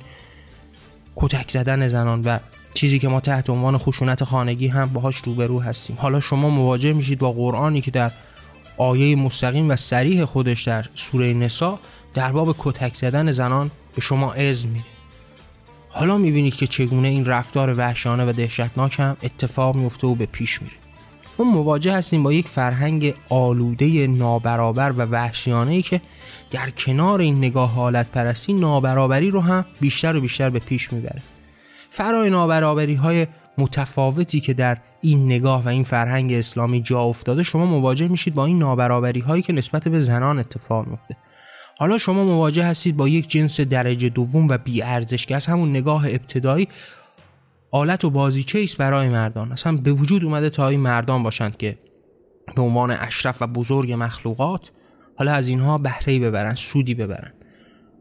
کتک 1.16 1.50
زدن 1.50 1.88
زنان 1.88 2.22
و 2.24 2.38
چیزی 2.74 2.98
که 2.98 3.08
ما 3.08 3.20
تحت 3.20 3.50
عنوان 3.50 3.78
خشونت 3.78 4.24
خانگی 4.24 4.68
هم 4.68 4.88
باهاش 4.88 5.16
روبرو 5.16 5.60
هستیم. 5.60 5.96
حالا 6.00 6.20
شما 6.20 6.50
مواجه 6.50 6.92
میشید 6.92 7.18
با 7.18 7.32
قرآنی 7.32 7.80
که 7.80 7.90
در 7.90 8.12
آیه 8.76 9.16
مستقیم 9.16 9.70
و 9.70 9.76
سریح 9.76 10.24
خودش 10.24 10.62
در 10.62 10.84
سوره 10.94 11.32
نسا 11.32 11.78
در 12.14 12.32
باب 12.32 12.56
کتک 12.58 12.94
زدن 12.94 13.30
زنان 13.30 13.70
به 13.94 14.00
شما 14.00 14.32
اذن 14.32 14.68
میده. 14.68 14.84
حالا 15.88 16.18
می‌بینید 16.18 16.54
که 16.54 16.66
چگونه 16.66 17.08
این 17.08 17.26
رفتار 17.26 17.74
وحشیانه 17.78 18.24
و 18.28 18.32
دهشتناک 18.32 19.00
هم 19.00 19.16
اتفاق 19.22 19.76
میفته 19.76 20.06
و 20.06 20.14
به 20.14 20.26
پیش 20.26 20.62
میره. 20.62 20.83
ما 21.38 21.44
مواجه 21.44 21.92
هستیم 21.92 22.22
با 22.22 22.32
یک 22.32 22.48
فرهنگ 22.48 23.14
آلوده 23.28 24.06
نابرابر 24.06 24.92
و 24.92 25.02
وحشیانه 25.02 25.72
ای 25.72 25.82
که 25.82 26.00
در 26.50 26.70
کنار 26.70 27.20
این 27.20 27.38
نگاه 27.38 27.70
حالت 27.70 28.08
پرستی 28.08 28.52
نابرابری 28.52 29.30
رو 29.30 29.40
هم 29.40 29.64
بیشتر 29.80 30.16
و 30.16 30.20
بیشتر 30.20 30.50
به 30.50 30.58
پیش 30.58 30.92
می‌بره. 30.92 31.22
فرای 31.90 32.30
نابرابری 32.30 32.94
های 32.94 33.26
متفاوتی 33.58 34.40
که 34.40 34.54
در 34.54 34.76
این 35.00 35.26
نگاه 35.26 35.64
و 35.64 35.68
این 35.68 35.82
فرهنگ 35.82 36.32
اسلامی 36.32 36.82
جا 36.82 37.00
افتاده 37.00 37.42
شما 37.42 37.66
مواجه 37.66 38.08
میشید 38.08 38.34
با 38.34 38.46
این 38.46 38.58
نابرابری 38.58 39.20
هایی 39.20 39.42
که 39.42 39.52
نسبت 39.52 39.88
به 39.88 40.00
زنان 40.00 40.38
اتفاق 40.38 40.86
میفته 40.86 41.16
حالا 41.78 41.98
شما 41.98 42.24
مواجه 42.24 42.64
هستید 42.64 42.96
با 42.96 43.08
یک 43.08 43.28
جنس 43.28 43.60
درجه 43.60 44.08
دوم 44.08 44.48
و 44.48 44.58
بی 44.58 44.82
ارزش 44.82 45.26
که 45.26 45.36
از 45.36 45.46
همون 45.46 45.70
نگاه 45.70 46.06
ابتدایی 46.06 46.68
آلت 47.74 48.04
و 48.04 48.10
بازیچه 48.10 48.62
است 48.62 48.76
برای 48.76 49.08
مردان. 49.08 49.52
اصلا 49.52 49.76
به 49.76 49.92
وجود 49.92 50.24
اومده 50.24 50.50
تا 50.50 50.68
این 50.68 50.80
مردان 50.80 51.22
باشند 51.22 51.56
که 51.56 51.78
به 52.56 52.62
عنوان 52.62 52.90
اشرف 52.90 53.42
و 53.42 53.46
بزرگ 53.46 53.94
مخلوقات 53.98 54.70
حالا 55.16 55.32
از 55.32 55.48
اینها 55.48 55.78
بهره 55.78 56.18
ببرن 56.18 56.54
سودی 56.54 56.94
ببرن. 56.94 57.32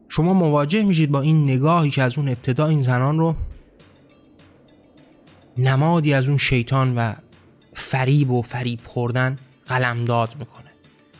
شما 0.08 0.34
مواجه 0.34 0.82
میشید 0.82 1.10
با 1.10 1.20
این 1.20 1.44
نگاهی 1.44 1.90
که 1.90 2.02
از 2.02 2.18
اون 2.18 2.28
ابتدا 2.28 2.66
این 2.66 2.80
زنان 2.80 3.18
رو 3.18 3.34
نمادی 5.58 6.14
از 6.14 6.28
اون 6.28 6.38
شیطان 6.38 6.94
و 6.96 7.12
فریب 7.74 8.30
و 8.30 8.42
فریب 8.42 8.80
خوردن 8.84 9.38
قلمداد 9.66 10.34
می‌کنه. 10.38 10.70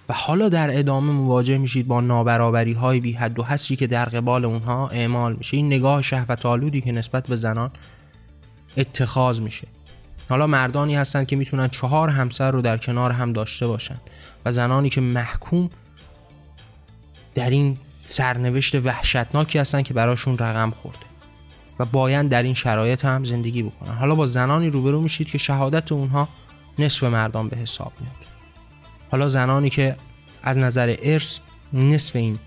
و 0.09 0.13
حالا 0.13 0.49
در 0.49 0.79
ادامه 0.79 1.13
مواجه 1.13 1.59
میشید 1.59 1.87
با 1.87 2.01
نابرابری 2.01 2.73
های 2.73 3.01
بی 3.01 3.13
حد 3.13 3.39
و 3.39 3.43
حسری 3.43 3.77
که 3.77 3.87
در 3.87 4.05
قبال 4.05 4.45
اونها 4.45 4.89
اعمال 4.89 5.37
میشه. 5.37 5.57
این 5.57 5.67
نگاه 5.67 6.03
شهوت 6.03 6.47
آلودی 6.47 6.81
که 6.81 6.93
نسبت 6.93 7.27
به 7.27 7.37
زنان 7.37 7.71
اتخاذ 8.77 9.41
میشه. 9.41 9.69
حالا 10.29 10.47
مردانی 10.47 10.97
هستند 10.97 11.27
که 11.27 11.37
می‌تونن 11.37 11.69
چهار 11.69 12.09
همسر 12.09 12.51
رو 12.51 12.63
در 12.63 12.79
کنار 12.79 13.13
هم 13.13 13.33
داشته 13.33 13.67
باشن 13.67 13.97
و 14.45 14.53
زنانی 14.53 14.91
که 14.91 15.01
محکوم 15.01 15.71
در 17.35 17.51
این 17.51 17.79
سرنوشت 18.05 18.75
وحشتناکی 18.75 19.59
هستن 19.59 19.83
که 19.83 19.95
براشون 19.95 20.39
رقم 20.39 20.71
خورده 20.71 20.99
و 21.79 21.85
باید 21.85 22.29
در 22.29 22.43
این 22.43 22.55
شرایط 22.55 23.05
هم 23.05 23.25
زندگی 23.25 23.63
بکنن. 23.63 23.95
حالا 23.95 24.15
با 24.15 24.27
زنانی 24.27 24.71
روبرو 24.71 25.01
میشید 25.01 25.31
که 25.31 25.39
شهادت 25.39 25.93
اونها 25.93 26.29
نصف 26.79 27.03
مردان 27.03 27.49
به 27.49 27.57
حساب 27.57 27.93
میاد. 28.01 28.15
حالا 29.11 29.29
زنانی 29.29 29.71
که 29.71 29.97
از 30.43 30.59
نظر 30.59 30.97
ارث 31.03 31.39
نصف 31.73 32.17
این 32.17 32.39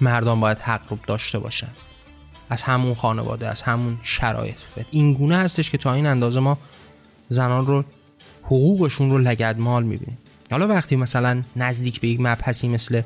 مردان 0.00 0.40
باید 0.40 0.58
حق 0.58 0.82
رو 0.90 0.98
داشته 1.06 1.38
باشن. 1.38 1.70
از 2.52 2.62
همون 2.62 2.94
خانواده 2.94 3.48
از 3.48 3.62
همون 3.62 3.98
شرایط. 4.02 4.54
این 4.90 5.12
گونه 5.12 5.36
هستش 5.36 5.70
که 5.70 5.78
تا 5.78 5.94
این 5.94 6.06
اندازه 6.06 6.40
ما 6.40 6.58
زنان 7.28 7.66
رو 7.66 7.84
حقوقشون 8.42 9.10
رو 9.10 9.18
لگدمال 9.18 9.82
می‌بینیم. 9.82 10.18
حالا 10.50 10.66
وقتی 10.66 10.96
مثلا 10.96 11.42
نزدیک 11.56 12.00
به 12.00 12.08
یک 12.08 12.20
مبحثی 12.20 12.68
مثل 12.68 13.02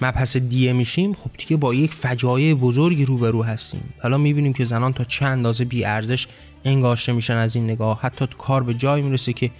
مبحث 0.00 0.36
دیه 0.36 0.72
میشیم 0.72 1.12
خب 1.12 1.30
دیگه 1.38 1.56
با 1.56 1.74
یک 1.74 1.94
فجایع 1.94 2.54
بزرگی 2.54 3.04
روبرو 3.04 3.42
هستیم. 3.42 3.94
حالا 4.02 4.18
می‌بینیم 4.18 4.52
که 4.52 4.64
زنان 4.64 4.92
تا 4.92 5.04
چند 5.04 5.32
اندازه 5.32 5.64
بی 5.64 5.84
ارزش 5.84 6.26
انگاشته 6.64 7.12
میشن 7.12 7.36
از 7.36 7.56
این 7.56 7.64
نگاه. 7.64 8.00
حتی 8.02 8.26
کار 8.38 8.62
به 8.62 8.74
جای 8.74 9.02
می‌رسه 9.02 9.32
که 9.32 9.50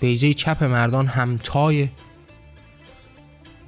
بیزه 0.00 0.34
چپ 0.34 0.64
مردان 0.64 1.06
همتای 1.06 1.88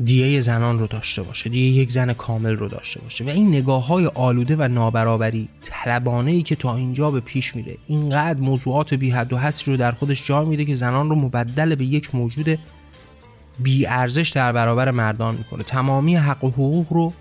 دیه 0.05 0.41
زنان 0.41 0.79
رو 0.79 0.87
داشته 0.87 1.23
باشه 1.23 1.51
دیه 1.51 1.73
یک 1.73 1.91
زن 1.91 2.13
کامل 2.13 2.57
رو 2.57 2.69
داشته 2.69 3.01
باشه. 3.01 3.25
و 3.25 3.29
این 3.29 3.49
نگاه 3.49 3.87
های 3.87 4.07
آلوده 4.07 4.57
و 4.59 4.69
نابرابری 4.69 5.49
طلبانه 5.63 6.31
ای 6.31 6.43
که 6.43 6.57
تا 6.57 6.77
اینجا 6.77 7.11
به 7.11 7.21
پیش 7.21 7.57
میره 7.57 7.77
اینقدر 7.87 8.41
موضوعات 8.41 8.95
بی 8.95 9.11
حد 9.11 9.33
و 9.33 9.39
حصری 9.39 9.75
رو 9.75 9.79
در 9.79 9.93
خودش 9.93 10.25
جا 10.25 10.45
میده 10.45 10.65
که 10.65 10.75
زنان 10.75 11.09
رو 11.09 11.15
مبدل 11.15 11.75
به 11.75 11.85
یک 11.85 12.15
موجود 12.15 12.59
بی 13.59 13.87
ارزش 13.87 14.29
در 14.29 14.53
برابر 14.53 14.91
مردان 14.91 15.35
می‌کنه. 15.35 15.63
تمامی 15.63 16.17
حق 16.17 16.45
و 16.45 16.49
حقوق 16.49 16.87
رو 16.91 17.13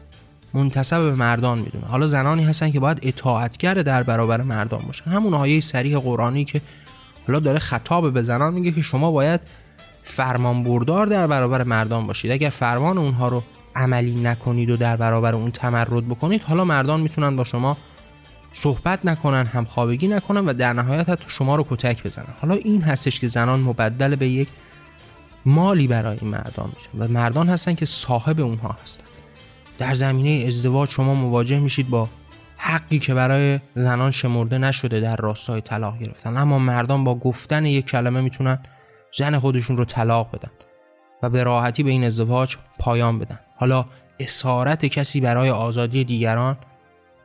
منتصب 0.53 0.99
به 1.01 1.15
مردان 1.15 1.59
می‌دونه. 1.59 1.85
حالا 1.87 2.07
زنانی 2.07 2.43
هستن 2.43 2.71
که 2.71 2.79
باید 2.79 2.99
اطاعتگر 3.01 3.73
در 3.73 4.03
برابر 4.03 4.41
مردان 4.41 4.81
باشن. 4.87 5.11
همون 5.11 5.33
آیه 5.33 5.61
سریح 5.61 5.97
قرآنی 5.97 6.45
که 6.45 6.61
حالا 7.27 7.39
داره 7.39 7.59
خطاب 7.59 8.13
به 8.13 8.21
زنان 8.21 8.53
میگه 8.53 8.71
که 8.71 8.81
شما 8.81 9.11
باید 9.11 9.41
فرمان 10.09 10.63
بردار 10.63 11.05
در 11.05 11.27
برابر 11.27 11.63
مردان 11.63 12.07
باشید. 12.07 12.31
اگر 12.31 12.49
فرمان 12.49 12.97
اونها 12.97 13.27
رو 13.27 13.43
عملی 13.75 14.15
نکنید 14.15 14.69
و 14.69 14.77
در 14.77 14.95
برابر 14.95 15.35
اون 15.35 15.51
تمرد 15.51 16.07
بکنید 16.07 16.41
حالا 16.41 16.65
مردان 16.65 17.01
می‌تونن 17.01 17.35
با 17.35 17.43
شما 17.43 17.77
صحبت 18.51 19.05
نکنن 19.05 19.45
هم 19.45 19.65
خوابگی 19.65 20.07
نکنن 20.07 20.45
و 20.45 20.53
در 20.53 20.73
نهایت 20.73 21.09
حتی 21.09 21.25
شما 21.27 21.55
رو 21.55 21.65
کتک 21.69 22.03
بزنن. 22.03 22.33
حالا 22.41 22.55
این 22.55 22.81
هستش 22.81 23.19
که 23.19 23.27
زنان 23.27 23.59
مبدل 23.59 24.15
به 24.15 24.27
یک 24.27 24.47
مالی 25.45 25.87
برای 25.87 26.17
این 26.21 26.31
مردان 26.31 26.71
میشه 26.75 26.89
و 26.99 27.07
مردان 27.07 27.49
هستن 27.49 27.73
که 27.73 27.85
صاحب 27.85 28.39
اونها 28.39 28.75
هستن. 28.83 29.03
در 29.79 29.93
زمینه 29.93 30.47
ازدواج 30.47 30.89
شما 30.89 31.13
مواجه 31.13 31.59
میشید 31.59 31.89
با 31.89 32.09
حقی 32.57 32.99
که 32.99 33.13
برای 33.13 33.59
زنان 33.75 34.11
شمرده 34.11 34.57
نشده 34.57 34.99
در 34.99 35.15
راستای 35.15 35.61
طلاق 35.61 35.99
گرفتن. 35.99 36.37
اما 36.37 36.59
مردان 36.59 37.03
با 37.03 37.15
گفتن 37.15 37.65
یک 37.65 37.85
کلمه 37.85 38.21
می‌تونن 38.21 38.59
زن 39.17 39.39
خودشون 39.39 39.77
رو 39.77 39.85
طلاق 39.85 40.31
بدن 40.31 40.51
و 41.23 41.29
به 41.29 41.43
راحتی 41.43 41.83
به 41.83 41.91
این 41.91 42.03
ازدواج 42.03 42.55
پایان 42.79 43.19
بدن. 43.19 43.39
حالا 43.57 43.85
اسارت 44.19 44.85
کسی 44.85 45.21
برای 45.21 45.49
آزادی 45.49 46.03
دیگران 46.03 46.57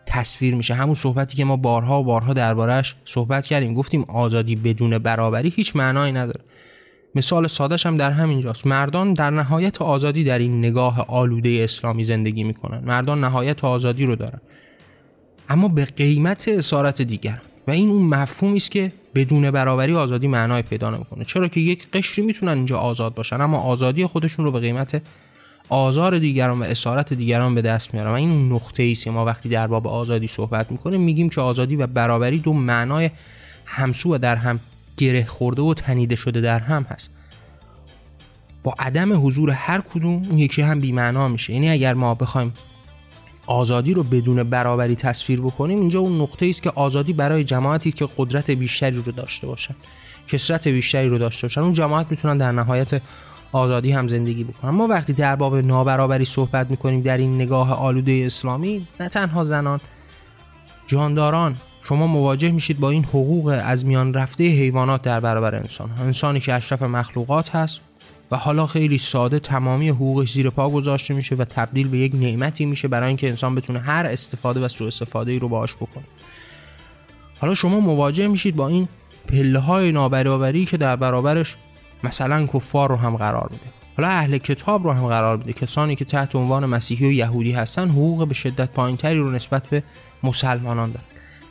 تصویر 0.06 0.54
میشه. 0.54 0.74
همون 0.74 0.94
صحبتی 0.94 1.36
که 1.36 1.44
ما 1.44 1.56
بارها 1.56 2.00
و 2.00 2.04
بارها 2.04 2.32
دربارهش 2.32 2.96
صحبت 3.04 3.46
کردیم. 3.46 3.74
گفتیم 3.74 4.02
آزادی 4.02 4.56
بدون 4.56 4.98
برابری 4.98 5.52
هیچ 5.56 5.76
معنایی 5.76 6.12
نداره. 6.12 6.40
مثال 7.14 7.46
سادش 7.46 7.86
هم 7.86 7.96
در 7.96 8.10
همین 8.10 8.40
جاست 8.40 8.66
مردان 8.66 9.14
در 9.14 9.30
نهایت 9.30 9.82
آزادی 9.82 10.24
در 10.24 10.38
این 10.38 10.58
نگاه 10.58 11.00
آلوده 11.08 11.60
اسلامی 11.60 12.04
زندگی 12.04 12.44
می‌کنن. 12.44 12.84
مردان 12.84 13.24
نهایت 13.24 13.64
آزادی 13.64 14.06
رو 14.06 14.16
دارن. 14.16 14.40
اما 15.48 15.68
به 15.68 15.84
قیمت 15.84 16.48
اسارت 16.48 17.02
دیگر 17.02 17.40
و 17.66 17.70
این 17.70 17.88
اون 17.88 18.02
مفهومی 18.02 18.56
است 18.56 18.70
که 18.70 18.92
بدون 19.14 19.50
برابری 19.50 19.94
آزادی 19.94 20.28
معنای 20.28 20.62
پیدا 20.62 20.90
نمی‌کنه. 20.90 21.24
چرا 21.24 21.48
که 21.48 21.60
یک 21.60 21.90
قشری 21.92 22.24
می‌تونن 22.24 22.52
اینجا 22.52 22.78
آزاد 22.78 23.14
باشن 23.14 23.40
اما 23.40 23.58
آزادی 23.58 24.06
خودشون 24.06 24.44
رو 24.44 24.52
به 24.52 24.60
قیمت 24.60 25.02
آزار 25.68 26.18
دیگران 26.18 26.58
و 26.60 26.62
اسارت 26.62 27.12
دیگران 27.12 27.54
به 27.54 27.62
دست 27.62 27.94
میارن. 27.94 28.10
و 28.10 28.14
این 28.14 28.30
اون 28.30 28.52
نقطه 28.52 28.82
ایست 28.82 29.08
ما 29.08 29.24
وقتی 29.24 29.48
در 29.48 29.66
باب 29.66 29.86
آزادی 29.86 30.26
صحبت 30.26 30.72
می‌کنیم 30.72 31.00
میگیم 31.00 31.28
که 31.28 31.40
آزادی 31.40 31.76
و 31.76 31.86
برابری 31.86 32.38
دو 32.38 32.52
معنای 32.52 33.10
همسو 33.66 34.14
و 34.14 34.18
در 34.18 34.36
هم 34.36 34.60
گره 34.96 35.24
خورده 35.24 35.62
و 35.62 35.74
تنیده 35.74 36.16
شده 36.16 36.40
در 36.40 36.58
هم 36.58 36.82
هست. 36.82 37.10
با 38.62 38.74
عدم 38.78 39.26
حضور 39.26 39.50
هر 39.50 39.80
کدوم 39.80 40.22
اون 40.28 40.38
یکی 40.38 40.62
هم 40.62 40.80
بیمعنا 40.80 41.28
میشه. 41.28 41.52
یعنی 41.52 41.70
اگر 41.70 41.94
ما 41.94 42.14
بخوایم 42.14 42.52
آزادی 43.46 43.94
رو 43.94 44.02
بدون 44.02 44.42
برابری 44.42 44.96
تصویر 44.96 45.40
بکنیم 45.40 45.80
اینجا 45.80 46.00
اون 46.00 46.20
نقطه 46.20 46.46
است 46.46 46.62
که 46.62 46.72
آزادی 46.74 47.12
برای 47.12 47.44
جماعتی 47.44 47.92
که 47.92 48.08
قدرت 48.16 48.50
بیشتری 48.50 48.96
رو 48.96 49.12
داشته 49.12 49.46
باشن 49.46 49.74
کسرت 50.28 50.68
بیشتری 50.68 51.08
رو 51.08 51.18
داشته 51.18 51.46
باشن. 51.46 51.60
اون 51.60 51.72
جماعت 51.72 52.10
می‌تونن 52.10 52.38
در 52.38 52.52
نهایت 52.52 53.02
آزادی 53.52 53.92
هم 53.92 54.08
زندگی 54.08 54.44
بکنن. 54.44 54.70
ما 54.70 54.86
وقتی 54.86 55.12
در 55.12 55.36
باب 55.36 55.56
نابرابری 55.56 56.24
صحبت 56.24 56.70
می‌کنیم 56.70 57.00
در 57.00 57.16
این 57.16 57.34
نگاه 57.34 57.72
آلوده 57.72 58.22
اسلامی 58.26 58.86
نه 59.00 59.08
تنها 59.08 59.44
زنان 59.44 59.80
جانداران. 60.86 61.56
شما 61.88 62.06
مواجه 62.06 62.50
میشید 62.50 62.80
با 62.80 62.90
این 62.90 63.04
حقوق 63.04 63.60
از 63.64 63.86
میان 63.86 64.14
رفته 64.14 64.44
حیوانات 64.44 65.02
در 65.02 65.20
برابر 65.20 65.54
انسان 65.54 65.90
انسانی 66.00 66.40
که 66.40 66.54
اشرف 66.54 66.82
مخلوقات 66.82 67.50
هست 67.50 67.80
و 68.34 68.36
حالا 68.36 68.66
خیلی 68.66 68.98
ساده 68.98 69.38
تمامی 69.38 69.88
حقوقش 69.88 70.32
زیر 70.32 70.50
پا 70.50 70.70
گذاشته 70.70 71.14
میشه 71.14 71.34
و 71.36 71.44
تبدیل 71.44 71.88
به 71.88 71.98
یک 71.98 72.14
نعمتی 72.14 72.66
میشه 72.66 72.88
برای 72.88 73.08
اینکه 73.08 73.28
انسان 73.28 73.54
بتونه 73.54 73.78
هر 73.78 74.06
استفاده 74.06 74.60
و 74.60 74.68
سوء 74.68 74.86
استفاده 74.86 75.32
ای 75.32 75.38
رو 75.38 75.48
باهاش 75.48 75.74
بکنه. 75.74 76.04
حالا 77.40 77.54
شما 77.54 77.80
مواجه 77.80 78.28
میشید 78.28 78.56
با 78.56 78.68
این 78.68 78.88
پله 79.28 79.58
های 79.58 79.92
نابرابری 79.92 80.64
که 80.64 80.76
در 80.76 80.96
برابرش 80.96 81.56
مثلا 82.04 82.46
کفار 82.46 82.88
رو 82.88 82.96
هم 82.96 83.16
قرار 83.16 83.48
میده. 83.50 83.64
حالا 83.96 84.08
اهل 84.08 84.38
کتاب 84.38 84.84
رو 84.84 84.92
هم 84.92 85.06
قرار 85.06 85.36
میده. 85.36 85.52
کسانی 85.52 85.96
که 85.96 86.04
تحت 86.04 86.34
عنوان 86.34 86.66
مسیحی 86.66 87.06
و 87.06 87.12
یهودی 87.12 87.52
هستن 87.52 87.88
حقوق 87.88 88.28
به 88.28 88.34
شدت 88.34 88.70
پایینتری 88.70 89.18
رو 89.18 89.30
نسبت 89.30 89.66
به 89.66 89.82
مسلمانان 90.22 90.90
دارن. 90.90 91.04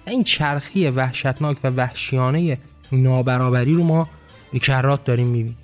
این 0.07 0.23
چرخی 0.23 0.87
وحشتناک 0.89 1.57
و 1.63 1.69
وحشیانه 1.69 2.57
نابرابری 2.91 3.73
رو 3.73 3.83
ما 3.83 4.09
به 4.53 4.59
کرات 4.59 5.05
داریم 5.05 5.27
می‌بینیم. 5.27 5.62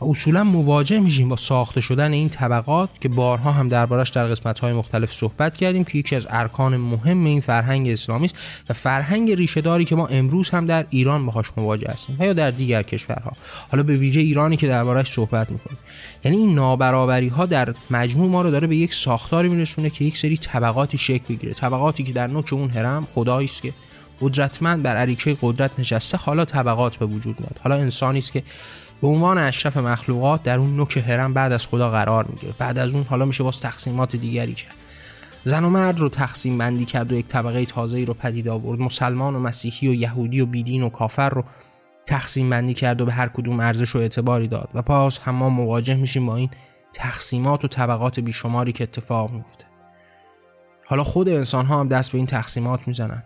اصولا 0.00 0.44
مواجه 0.44 0.98
میشیم 0.98 1.28
با 1.28 1.36
ساخته 1.36 1.80
شدن 1.80 2.12
این 2.12 2.28
طبقات 2.28 2.88
که 3.00 3.08
بارها 3.08 3.52
هم 3.52 3.68
دربارش 3.68 4.10
در 4.10 4.26
قسمت 4.26 4.58
های 4.58 4.72
مختلف 4.72 5.12
صحبت 5.12 5.56
کردیم 5.56 5.84
که 5.84 5.98
یکی 5.98 6.16
از 6.16 6.26
ارکان 6.30 6.76
مهم 6.76 7.24
این 7.24 7.40
فرهنگ 7.40 7.88
اسلامی 7.88 8.24
است 8.24 8.34
و 8.68 8.72
فرهنگ 8.72 9.30
ریشهداری 9.30 9.84
که 9.84 9.96
ما 9.96 10.06
امروز 10.06 10.50
هم 10.50 10.66
در 10.66 10.86
ایران 10.90 11.26
باهاش 11.26 11.46
مواجه 11.56 11.88
هستیم 11.90 12.16
و 12.18 12.24
یا 12.24 12.32
در 12.32 12.50
دیگر 12.50 12.82
کشورها. 12.82 13.32
حالا 13.70 13.82
به 13.82 13.96
ویژه 13.96 14.20
ایرانی 14.20 14.56
که 14.56 14.68
دربارش 14.68 15.12
صحبت 15.12 15.50
می‌کنیم. 15.50 15.78
یعنی 16.24 16.36
این 16.36 16.54
نابرابری 16.54 17.28
ها 17.28 17.46
در 17.46 17.74
مجموع 17.90 18.28
ما 18.28 18.42
رو 18.42 18.50
داره 18.50 18.66
به 18.66 18.76
یک 18.76 18.94
ساختاری 18.94 19.48
میرسونه 19.48 19.90
که 19.90 20.04
یک 20.04 20.18
سری 20.18 20.36
طبقاتی 20.36 20.98
شکل 20.98 21.34
بگیره 21.34 21.54
طبقاتی 21.54 22.02
که 22.02 22.12
در 22.12 22.26
نوک 22.26 22.52
اون 22.52 22.70
هرم 22.70 23.08
خدایی 23.14 23.48
که 23.62 23.72
قدرتمند 24.20 24.82
بر 24.82 24.96
عریکه 24.96 25.36
قدرت 25.42 25.80
نشسته 25.80 26.18
حالا 26.18 26.44
طبقات 26.44 26.96
به 26.96 27.06
وجود 27.06 27.40
میاد. 27.40 27.60
حالا 27.62 27.76
انسانی 27.76 28.18
است 28.18 28.32
که 28.32 28.42
به 29.02 29.08
عنوان 29.08 29.38
اشرف 29.38 29.76
مخلوقات 29.76 30.42
در 30.42 30.58
اون 30.58 30.76
نوک 30.76 30.96
هرم 30.96 31.34
بعد 31.34 31.52
از 31.52 31.66
خدا 31.66 31.90
قرار 31.90 32.24
می‌گیره 32.24 32.54
بعد 32.58 32.78
از 32.78 32.94
اون 32.94 33.04
حالا 33.04 33.24
میشه 33.24 33.44
باز 33.44 33.60
تقسیمات 33.60 34.16
دیگری 34.16 34.54
کرد. 34.54 34.74
زن 35.44 35.64
و 35.64 35.70
مرد 35.70 35.98
رو 36.00 36.08
تقسیم 36.08 36.58
بندی 36.58 36.84
کرد 36.84 37.12
و 37.12 37.14
یک 37.14 37.26
طبقه 37.26 37.64
تازه 37.64 38.04
رو 38.04 38.14
پدید 38.14 38.48
آورد. 38.48 38.80
مسلمان 38.80 39.34
و 39.34 39.38
مسیحی 39.38 39.88
و 39.88 39.94
یهودی 39.94 40.40
و 40.40 40.46
بیدین 40.46 40.82
و 40.82 40.88
کافر 40.88 41.28
رو 41.28 41.44
تقسیم 42.06 42.50
بندی 42.50 42.74
کرد 42.74 43.00
و 43.00 43.06
به 43.06 43.12
هر 43.12 43.28
کدوم 43.28 43.60
ارزش 43.60 43.96
و 43.96 43.98
اعتباری 43.98 44.48
داد. 44.48 44.68
و 44.74 44.82
باز 44.82 45.18
هم 45.18 45.34
ما 45.34 45.48
مواجه 45.48 45.94
میشیم 45.94 46.26
با 46.26 46.36
این 46.36 46.50
تقسیمات 46.92 47.64
و 47.64 47.68
طبقات 47.68 48.20
بیشماری 48.20 48.72
که 48.72 48.84
اتفاق 48.84 49.30
میفته 49.30 49.64
حالا 50.86 51.04
خود 51.04 51.28
انسان 51.28 51.66
ها 51.66 51.80
هم 51.80 51.88
دست 51.88 52.12
به 52.12 52.18
این 52.18 52.26
تقسیمات 52.26 52.88
می‌زنن. 52.88 53.22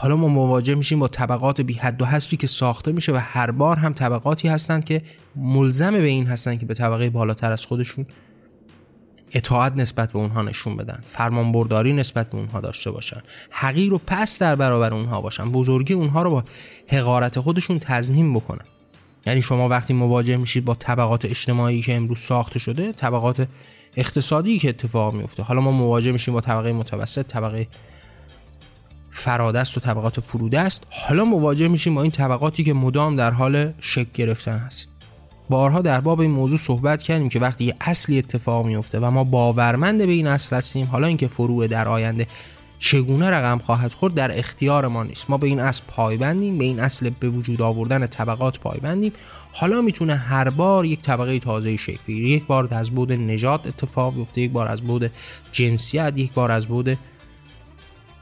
حالا 0.00 0.16
ما 0.16 0.28
مواجه 0.28 0.74
میشیم 0.74 0.98
با 0.98 1.08
طبقات 1.08 1.60
بی 1.60 1.74
حد 1.74 2.02
و 2.02 2.04
حصری 2.04 2.36
که 2.36 2.46
ساخته 2.46 2.92
میشه 2.92 3.12
و 3.12 3.16
هر 3.16 3.50
بار 3.50 3.76
هم 3.76 3.92
طبقاتی 3.92 4.48
هستند 4.48 4.84
که 4.84 5.02
ملزم 5.36 5.90
به 5.90 6.04
این 6.04 6.26
هستند 6.26 6.60
که 6.60 6.66
به 6.66 6.74
طبقه 6.74 7.10
بالاتر 7.10 7.52
از 7.52 7.66
خودشون 7.66 8.06
اطاعت 9.32 9.72
نسبت 9.76 10.12
به 10.12 10.18
اونها 10.18 10.42
نشون 10.42 10.76
بدن 10.76 11.02
فرمان 11.06 11.52
برداری 11.52 11.92
نسبت 11.92 12.30
به 12.30 12.38
اونها 12.38 12.60
داشته 12.60 12.90
باشن 12.90 13.20
حقیر 13.50 13.94
و 13.94 14.00
پس 14.06 14.38
در 14.38 14.54
برابر 14.54 14.94
اونها 14.94 15.20
باشن 15.20 15.52
بزرگی 15.52 15.94
اونها 15.94 16.22
رو 16.22 16.30
با 16.30 16.44
حقارت 16.88 17.40
خودشون 17.40 17.78
تضمین 17.78 18.34
بکنن. 18.34 18.64
یعنی 19.26 19.42
شما 19.42 19.68
وقتی 19.68 19.94
مواجه 19.94 20.36
میشید 20.36 20.64
با 20.64 20.74
طبقات 20.74 21.24
اجتماعی 21.24 21.82
که 21.82 21.96
امروز 21.96 22.18
ساخته 22.18 22.58
شده 22.58 22.92
طبقات 22.92 23.48
اقتصادی 23.96 24.58
که 24.58 24.68
اتفاق 24.68 25.14
میفته. 25.14 25.42
حالا 25.42 25.60
ما 25.60 25.70
مواجه 25.70 26.12
میشیم 26.12 26.34
با 26.34 26.40
طبقه 26.40 26.72
متوسط 26.72 27.26
طبقه 27.26 27.66
فرادست 29.18 29.76
و 29.76 29.80
طبقات 29.80 30.20
فرودست 30.20 30.86
حالا 30.90 31.24
مواجه 31.24 31.68
میشیم 31.68 31.94
با 31.94 32.02
این 32.02 32.10
طبقاتی 32.10 32.64
که 32.64 32.72
مدام 32.72 33.16
در 33.16 33.30
حال 33.30 33.72
شک 33.80 34.12
گرفتن 34.12 34.58
هست. 34.58 34.88
بارها 35.50 35.82
در 35.82 36.00
باب 36.00 36.20
این 36.20 36.30
موضوع 36.30 36.58
صحبت 36.58 37.02
کردیم 37.02 37.28
که 37.28 37.38
وقتی 37.38 37.64
یه 37.64 37.74
اصلی 37.80 38.18
اتفاق 38.18 38.66
میفته 38.66 38.98
و 38.98 39.10
ما 39.10 39.24
باورمند 39.24 39.98
به 39.98 40.12
این 40.12 40.26
اصل 40.26 40.56
هستیم 40.56 40.86
حالا 40.86 41.06
اینکه 41.06 41.28
فروع 41.28 41.66
در 41.66 41.88
آینده 41.88 42.26
چگونه 42.78 43.30
رقم 43.30 43.58
خواهد 43.58 43.92
خورد 43.92 44.14
در 44.14 44.38
اختیار 44.38 44.88
ما 44.88 45.02
نیست. 45.02 45.30
ما 45.30 45.36
به 45.38 45.46
این 45.46 45.60
اصل 45.60 45.82
پایبندیم 45.88 46.58
به 46.58 46.64
این 46.64 46.80
اصل 46.80 47.10
به 47.20 47.28
وجود 47.28 47.62
آوردن 47.62 48.06
طبقات 48.06 48.58
پایبندیم. 48.58 49.12
حالا 49.52 49.80
می‌تونه 49.80 50.14
هر 50.14 50.50
بار 50.50 50.84
یک 50.84 51.02
طبقه 51.02 51.38
تازه 51.38 51.76
شکل 51.76 52.00
بگیره. 52.08 52.28
یک 52.28 52.46
بار 52.46 52.68
از 52.70 52.90
بود 52.90 53.12
نژاد 53.12 53.60
اتفاق 53.66 54.14
بیفته 54.14 54.40
یک 54.40 54.50
بار 54.50 54.68
از 54.68 54.80
بود 54.80 55.10
جنسیت 55.52 56.12
یک 56.16 56.32
بار 56.32 56.50
از 56.50 56.66
بود 56.66 56.98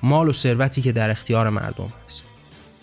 مال 0.07 0.29
و 0.29 0.33
ثروتی 0.33 0.83
که 0.83 0.93
در 0.93 1.11
اختیار 1.11 1.51
مردم 1.51 1.93
هست. 2.07 2.25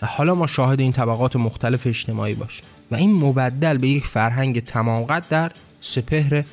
و 0.02 0.06
حالا 0.06 0.34
ما 0.34 0.46
شاهد 0.46 0.80
این 0.80 0.92
طبقات 0.92 1.36
مختلف 1.36 1.86
اجتماعی 1.86 2.34
باشیم. 2.34 2.64
و 2.90 2.94
این 2.94 3.12
مبدل 3.12 3.78
به 3.78 3.88
یک 3.88 4.06
فرهنگ 4.06 4.64
تمام 4.64 5.20
در 5.30 5.52
سپهر 5.80 6.44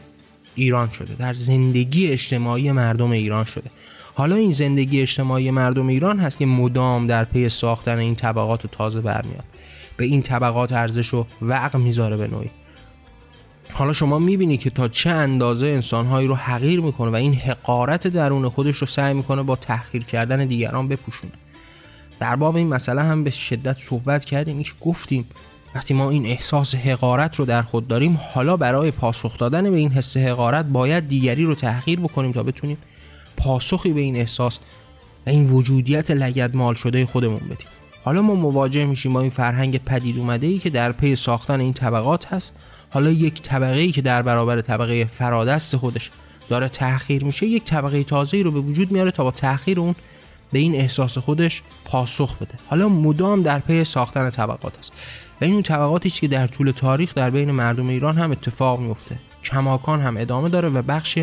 ایران 0.56 0.90
شده. 0.92 1.14
در 1.14 1.34
زندگی 1.34 2.08
اجتماعی 2.08 2.72
مردم 2.72 3.12
ایران 3.12 3.46
شده. 3.46 3.70
حالا 4.14 4.36
این 4.36 4.52
زندگی 4.52 5.02
اجتماعی 5.02 5.52
مردم 5.52 5.88
ایران 5.88 6.20
هست 6.20 6.38
که 6.38 6.46
مدام 6.46 7.08
در 7.08 7.24
پی 7.24 7.50
ساختن 7.50 7.98
این 7.98 8.16
طبقات 8.16 8.68
تازه 8.68 9.02
برمیاد. 9.02 9.44
به 9.98 10.06
این 10.06 10.22
طبقات 10.22 10.74
ارزش 10.74 11.14
و 11.14 11.26
وقع 11.42 11.80
می‌ذاره 11.80 12.18
به 12.18 12.28
نوعی. 12.28 12.50
حالا 13.74 13.94
شما 13.94 14.20
می‌بینی 14.20 14.58
که 14.58 14.70
تا 14.70 14.88
چه 14.88 15.10
اندازه 15.10 15.68
انسانهایی 15.68 16.28
رو 16.28 16.36
حقیر 16.36 16.82
می‌کنه 16.82 17.12
و 17.12 17.16
این 17.16 17.34
حقارت 17.34 18.08
درون 18.08 18.50
خودش 18.50 18.78
رو 18.78 18.88
سعی 18.88 19.14
می‌کنه 19.14 19.44
با 19.44 19.56
تحقیر 19.56 20.04
کردن 20.04 20.46
دیگران 20.46 20.88
بپوشونه. 20.88 21.34
در 22.20 22.36
باب 22.36 22.56
این 22.56 22.68
مسئله 22.68 23.02
هم 23.02 23.24
به 23.24 23.30
شدت 23.30 23.78
صحبت 23.80 24.26
کردیم 24.26 24.56
این 24.56 24.66
گفتیم 24.82 25.26
وقتی 25.76 25.94
ما 25.94 26.10
این 26.10 26.26
احساس 26.26 26.76
حقارت 26.76 27.36
رو 27.36 27.46
در 27.46 27.62
خود 27.62 27.88
داریم 27.88 28.20
حالا 28.34 28.58
برای 28.58 28.92
پاسخ 28.92 29.38
دادن 29.38 29.72
به 29.72 29.78
این 29.78 29.92
حس 29.92 30.18
حقارت 30.18 30.66
باید 30.66 31.08
دیگری 31.08 31.44
رو 31.44 31.56
تحقیر 31.56 32.00
بکنیم 32.00 32.32
تا 32.32 32.44
بتونیم 32.44 32.78
پاسخی 33.38 33.94
به 33.94 34.02
این 34.02 34.16
احساس 34.16 34.60
و 35.28 35.30
این 35.30 35.50
وجودیت 35.50 36.12
لگد 36.12 36.56
مال 36.56 36.74
شده 36.74 37.06
خودمون 37.06 37.40
بدیم. 37.40 37.68
حالا 38.04 38.22
ما 38.22 38.36
مواجه 38.36 38.86
میشیم 38.86 39.14
با 39.14 39.22
این 39.22 39.30
فرهنگ 39.30 39.78
پدید 39.78 40.18
اومده 40.18 40.48
ای 40.48 40.58
که 40.58 40.70
در 40.70 40.92
پی 40.92 41.16
ساختن 41.16 41.60
این 41.60 41.74
طبقات 41.74 42.34
هست. 42.34 42.54
حالا 42.92 43.12
یک 43.12 43.42
طبقه 43.42 43.80
ای 43.80 43.92
که 43.92 44.02
در 44.02 44.22
برابر 44.22 44.62
طبقه 44.62 45.06
فرادست 45.06 45.78
خودش 45.78 46.12
داره 46.50 46.70
تأخیر 46.70 47.24
میشه 47.24 47.46
یک 47.46 47.66
طبقه 47.66 48.04
تازه 48.04 48.42
رو 48.42 48.52
به 48.52 48.60
وجود 48.60 48.92
میاره 48.92 49.12
تا 49.12 49.24
با 49.24 49.32
تأخیر 49.32 49.80
اون 49.80 49.96
به 50.52 50.60
این 50.60 50.76
احساس 50.76 51.18
خودش 51.18 51.62
پاسخ 51.86 52.38
بده. 52.38 52.54
حالا 52.68 52.90
مدام 52.90 53.42
در 53.42 53.60
پی 53.60 53.84
ساختن 53.84 54.30
طبقات 54.30 54.78
است. 54.80 54.94
و 55.42 55.46
این 55.46 55.54
اون 55.54 55.64
طبقاتی 55.64 56.10
که 56.10 56.28
در 56.28 56.48
طول 56.48 56.72
تاریخ 56.72 57.14
در 57.14 57.30
بین 57.30 57.52
مردم 57.52 57.88
ایران 57.88 58.18
هم 58.18 58.32
اتفاق 58.32 58.80
میفته 58.80 59.16
کماکان 59.44 60.02
هم 60.02 60.18
ادامه 60.18 60.50
داره 60.50 60.70
و 60.70 60.82
بخش 60.82 61.20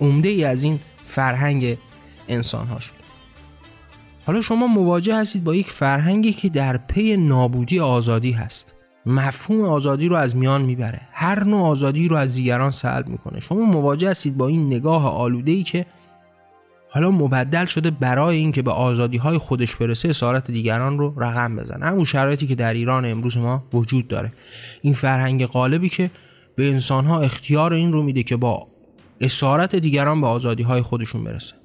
عمده 0.00 0.28
ای 0.28 0.44
از 0.44 0.62
این 0.62 0.80
فرهنگ 1.06 1.78
انسان 2.28 2.66
ها 2.66 2.80
شد. 2.80 2.92
حالا 4.26 4.42
شما 4.42 4.66
مواجه 4.66 5.16
هستید 5.16 5.44
با 5.44 5.54
یک 5.54 5.70
فرهنگی 5.70 6.32
که 6.32 6.48
در 6.48 6.76
پی 6.76 7.16
نابودی 7.16 7.80
آزادی 7.80 8.32
هست. 8.32 8.74
مفهوم 9.06 9.64
آزادی 9.64 10.08
رو 10.08 10.16
از 10.16 10.36
میان 10.36 10.62
می‌بره. 10.62 11.00
هر 11.12 11.44
نوع 11.44 11.62
آزادی 11.62 12.08
رو 12.08 12.16
از 12.16 12.34
دیگران 12.34 12.70
سلب 12.70 13.08
می‌کنه. 13.08 13.40
شما 13.40 13.60
مواجه 13.60 14.10
هستید 14.10 14.36
با 14.36 14.48
این 14.48 14.66
نگاه 14.66 15.06
آلوده 15.06 15.52
ای 15.52 15.62
که 15.62 15.86
حالا 16.92 17.10
مبدل 17.10 17.64
شده 17.64 17.90
برای 17.90 18.36
اینکه 18.36 18.62
به 18.62 18.70
آزادی 18.70 19.16
های 19.16 19.38
خودش 19.38 19.76
برسه 19.76 20.08
اسارت 20.08 20.50
دیگران 20.50 20.98
رو 20.98 21.14
رقم 21.16 21.56
بزنه. 21.56 21.86
همون 21.86 22.04
شرایطی 22.04 22.46
که 22.46 22.54
در 22.54 22.74
ایران 22.74 23.04
امروز 23.04 23.36
ما 23.36 23.64
وجود 23.72 24.08
داره. 24.08 24.32
این 24.80 24.94
فرهنگ 24.94 25.46
غالبی 25.46 25.88
که 25.88 26.10
به 26.56 26.70
انسان 26.70 27.04
ها 27.04 27.20
اختیار 27.20 27.72
این 27.72 27.92
رو 27.92 28.02
میده 28.02 28.22
که 28.22 28.36
با 28.36 28.66
اسارت 29.20 29.76
دیگران 29.76 30.20
به 30.20 30.26
آزادی 30.26 30.62
های 30.62 30.82
خودشون 30.82 31.24
برسه. 31.24 31.59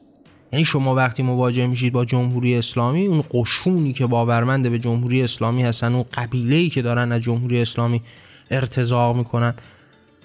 یعنی 0.55 0.65
شما 0.65 0.95
وقتی 0.95 1.23
مواجه 1.23 1.67
میشید 1.67 1.93
با 1.93 2.05
جمهوری 2.05 2.55
اسلامی 2.55 3.05
اون 3.05 3.23
قشونی 3.31 3.93
که 3.93 4.05
باورمند 4.05 4.69
به 4.69 4.79
جمهوری 4.79 5.23
اسلامی 5.23 5.63
هستن 5.63 5.95
اون 5.95 6.05
قبیله 6.13 6.55
ای 6.55 6.69
که 6.69 6.81
دارن 6.81 7.11
از 7.11 7.21
جمهوری 7.21 7.61
اسلامی 7.61 8.01
ارتضاع 8.51 9.13
می‌کنن 9.13 9.53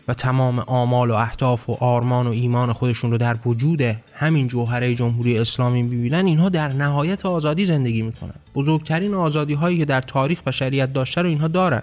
و 0.08 0.14
تمام 0.14 0.58
آمال 0.58 1.10
و 1.10 1.14
اهداف 1.14 1.70
و 1.70 1.72
آرمان 1.80 2.26
و 2.26 2.30
ایمان 2.30 2.72
خودشون 2.72 3.10
رو 3.10 3.18
در 3.18 3.36
وجود 3.46 3.80
همین 4.14 4.48
جوهره 4.48 4.94
جمهوری 4.94 5.38
اسلامی 5.38 5.82
ببینن 5.82 6.26
اینها 6.26 6.48
در 6.48 6.72
نهایت 6.72 7.26
آزادی 7.26 7.64
زندگی 7.64 8.02
می‌کنن. 8.02 8.34
بزرگترین 8.54 9.14
آزادی 9.14 9.54
هایی 9.54 9.78
که 9.78 9.84
در 9.84 10.00
تاریخ 10.00 10.42
بشریت 10.42 10.92
داشته 10.92 11.22
رو 11.22 11.28
اینها 11.28 11.48
دارن. 11.48 11.82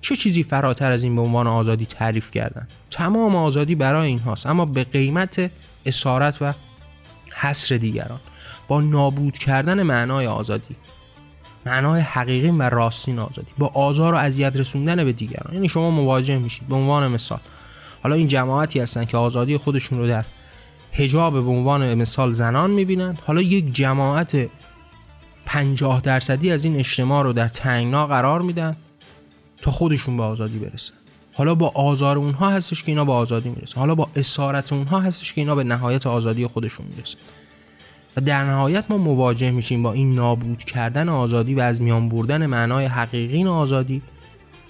چه 0.00 0.16
چیزی 0.16 0.42
فراتر 0.42 0.92
از 0.92 1.02
این 1.02 1.16
به 1.16 1.22
عنوان 1.22 1.46
آزادی 1.46 1.86
تعریف 1.86 2.30
کردن؟ 2.30 2.68
تمام 2.90 3.36
آزادی 3.36 3.74
برای 3.74 4.08
اینهاست 4.08 4.46
اما 4.46 4.64
به 4.64 4.84
قیمت 4.84 5.50
اسارت 5.86 6.36
و 6.40 6.52
حصر 7.40 7.76
دیگران. 7.76 8.20
با 8.68 8.80
نابود 8.80 9.38
کردن 9.38 9.82
معنای 9.82 10.26
آزادی. 10.26 10.76
معنای 11.66 12.00
حقیقی 12.00 12.50
و 12.50 12.62
راستین 12.62 13.18
آزادی. 13.18 13.48
با 13.58 13.66
آزار 13.66 14.14
و 14.14 14.16
اذیت 14.16 14.56
رسوندن 14.56 15.04
به 15.04 15.12
دیگران. 15.12 15.54
یعنی 15.54 15.68
شما 15.68 15.90
مواجه 15.90 16.38
میشید. 16.38 16.68
به 16.68 16.74
عنوان 16.74 17.08
مثال. 17.08 17.40
حالا 18.02 18.14
این 18.14 18.28
جماعتی 18.28 18.80
هستن 18.80 19.04
که 19.04 19.16
آزادی 19.16 19.56
خودشون 19.56 19.98
رو 19.98 20.08
در 20.08 20.24
حجاب 20.92 21.32
به 21.32 21.50
عنوان 21.50 21.94
مثال 21.94 22.32
زنان 22.32 22.70
می‌بینن. 22.70 23.18
حالا 23.26 23.40
یک 23.40 23.74
جماعت 23.74 24.48
پنجاه 25.46 26.00
درصدی 26.00 26.50
از 26.50 26.64
این 26.64 26.76
اجتماع 26.76 27.22
رو 27.22 27.32
در 27.32 27.48
تنگنا 27.48 28.06
قرار 28.06 28.42
میدن 28.42 28.76
تا 29.62 29.70
خودشون 29.70 30.16
به 30.16 30.22
آزادی 30.22 30.58
برسن. 30.58 30.94
حالا 31.36 31.54
با 31.54 31.68
آزار 31.68 32.18
اونها 32.18 32.50
هستش 32.50 32.82
که 32.82 32.92
اینا 32.92 33.04
به 33.04 33.12
آزادی 33.12 33.48
می‌رسن. 33.48 33.80
حالا 33.80 33.94
با 33.94 34.08
اسارت 34.16 34.72
اونها 34.72 35.00
هستش 35.00 35.32
که 35.32 35.40
اینا 35.40 35.54
به 35.54 35.64
نهایت 35.64 36.06
آزادی 36.06 36.46
خودشون 36.46 36.86
می‌رسن. 36.96 37.18
و 38.16 38.20
در 38.20 38.44
نهایت 38.44 38.84
ما 38.88 38.96
مواجه 38.96 39.50
میشیم 39.50 39.82
با 39.82 39.92
این 39.92 40.14
نابود 40.14 40.64
کردن 40.64 41.08
آزادی 41.08 41.54
و 41.54 41.60
از 41.60 41.82
میان 41.82 42.08
بردن 42.08 42.46
معنای 42.46 42.86
حقیقی 42.86 43.44
آزادی 43.44 44.02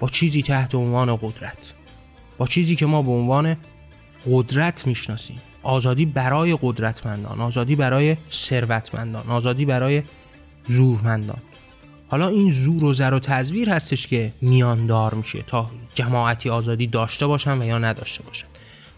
با 0.00 0.08
چیزی 0.08 0.42
تحت 0.42 0.74
عنوان 0.74 1.16
قدرت. 1.16 1.72
با 2.38 2.46
چیزی 2.46 2.76
که 2.76 2.86
ما 2.86 3.02
به 3.02 3.10
عنوان 3.10 3.56
قدرت 4.30 4.86
می‌شناسیم. 4.86 5.40
آزادی 5.62 6.06
برای 6.06 6.58
قدرتمندان 6.62 7.40
آزادی 7.40 7.76
برای 7.76 8.16
ثروتمندان 8.32 9.30
آزادی 9.30 9.64
برای 9.64 10.02
زورمندان 10.66 11.38
حالا 12.08 12.28
این 12.28 12.50
زور 12.50 12.84
و 12.84 12.92
زر 12.92 13.14
و 13.14 13.18
تزویر 13.18 13.70
هستش 13.70 14.06
که 14.06 14.32
میاندار 14.40 15.14
میشه 15.14 15.44
تا 15.46 15.70
جماعتی 15.94 16.50
آزادی 16.50 16.86
داشته 16.86 17.26
باشن 17.26 17.62
و 17.62 17.64
یا 17.64 17.78
نداشته 17.78 18.22
باشن. 18.22 18.46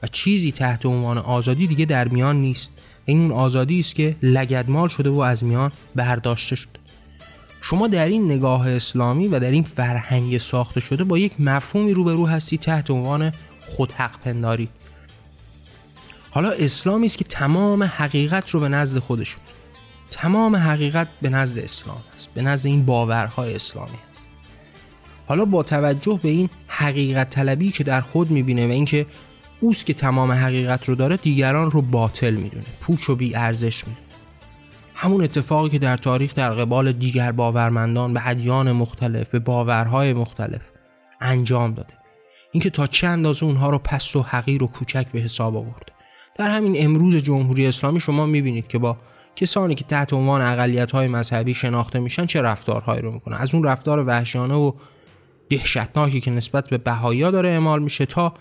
و 0.02 0.06
چیزی 0.06 0.52
تحت 0.52 0.86
عنوان 0.86 1.18
آزادی 1.18 1.66
دیگه 1.66 1.84
در 1.84 2.08
میان 2.08 2.36
نیست. 2.36 2.70
این 3.04 3.20
اون 3.20 3.32
آزادی 3.32 3.80
است 3.80 3.94
که 3.94 4.16
لگدمال 4.22 4.88
شده 4.88 5.10
و 5.10 5.18
از 5.18 5.44
میان 5.44 5.72
برداشته 5.94 6.56
شده 6.56 6.78
شما 7.60 7.88
در 7.88 8.06
این 8.06 8.24
نگاه 8.32 8.68
اسلامی 8.68 9.28
و 9.28 9.40
در 9.40 9.50
این 9.50 9.62
فرهنگ 9.62 10.38
ساخته 10.38 10.80
شده 10.80 11.04
با 11.04 11.18
یک 11.18 11.40
مفهومی 11.40 11.94
روبرو 11.94 12.26
هستی 12.26 12.58
تحت 12.58 12.90
عنوان 12.90 13.32
خودحق 13.60 14.20
پنداری 14.20 14.68
حالا 16.30 16.50
اسلامی 16.50 17.06
است 17.06 17.18
که 17.18 17.24
تمام 17.24 17.82
حقیقت 17.82 18.50
رو 18.50 18.60
به 18.60 18.68
نزد 18.68 18.98
خودشون 18.98 19.40
تمام 20.10 20.56
حقیقت 20.56 21.08
به 21.22 21.28
نزد 21.28 21.58
اسلام 21.58 22.02
است 22.16 22.28
به 22.34 22.42
نزد 22.42 22.66
این 22.66 22.84
باورهای 22.84 23.54
اسلامی 23.54 23.98
است 24.10 24.28
حالا 25.26 25.44
با 25.44 25.62
توجه 25.62 26.20
به 26.22 26.28
این 26.28 26.50
حقیقت 26.66 27.30
طلبی 27.30 27.70
که 27.70 27.84
در 27.84 28.00
خود 28.00 28.30
می‌بینه 28.30 28.66
و 28.66 28.70
اینکه 28.70 29.06
اوست 29.60 29.86
که 29.86 29.94
تمام 29.94 30.32
حقیقت 30.32 30.88
رو 30.88 30.94
داره 30.94 31.16
دیگران 31.16 31.70
رو 31.70 31.82
باطل 31.82 32.34
می‌دونه 32.34 32.64
پوچ 32.80 33.10
و 33.10 33.16
بی 33.16 33.36
ارزش 33.36 33.78
می‌دونه. 33.78 34.06
همون 34.94 35.24
اتفاقی 35.24 35.68
که 35.68 35.78
در 35.78 35.96
تاریخ 35.96 36.34
در 36.34 36.50
قبال 36.50 36.92
دیگر 36.92 37.32
باورمندان 37.32 38.14
به 38.14 38.28
ادیان 38.28 38.72
مختلف 38.72 39.30
به 39.30 39.38
باورهای 39.38 40.12
مختلف 40.12 40.62
انجام 41.20 41.74
داده. 41.74 41.94
اینکه 42.52 42.70
تا 42.70 42.86
چه 42.86 43.06
اندازه 43.06 43.44
اونها 43.44 43.70
رو 43.70 43.78
پست 43.78 44.16
و 44.16 44.22
حقیر 44.22 44.64
و 44.64 44.66
کوچک 44.66 45.06
به 45.12 45.18
حساب 45.18 45.56
آورده. 45.56 45.92
در 46.34 46.48
همین 46.48 46.74
امروز 46.78 47.16
جمهوری 47.16 47.66
اسلامی 47.66 48.00
شما 48.00 48.26
می‌بینید 48.26 48.68
که 48.68 48.78
با 48.78 48.96
کسانی 49.38 49.74
که 49.74 49.84
تحت 49.84 50.12
عنوان 50.12 50.42
اقلیت 50.42 50.92
های 50.92 51.08
مذهبی 51.08 51.54
شناخته 51.54 51.98
میشن 51.98 52.26
چه 52.26 52.42
رفتارهایی 52.42 53.02
رو 53.02 53.12
می‌کنن؟ 53.12 53.36
از 53.36 53.54
اون 53.54 53.64
رفتار 53.64 54.04
وحشیانه 54.06 54.54
و 54.54 54.72
دهشتناکی 55.50 56.20
که 56.20 56.30
نسبت 56.30 56.68
به 56.68 56.78
بهایی 56.78 57.20
داره 57.20 57.48
اعمال 57.48 57.82
میشه 57.82 58.06
تا 58.06 58.34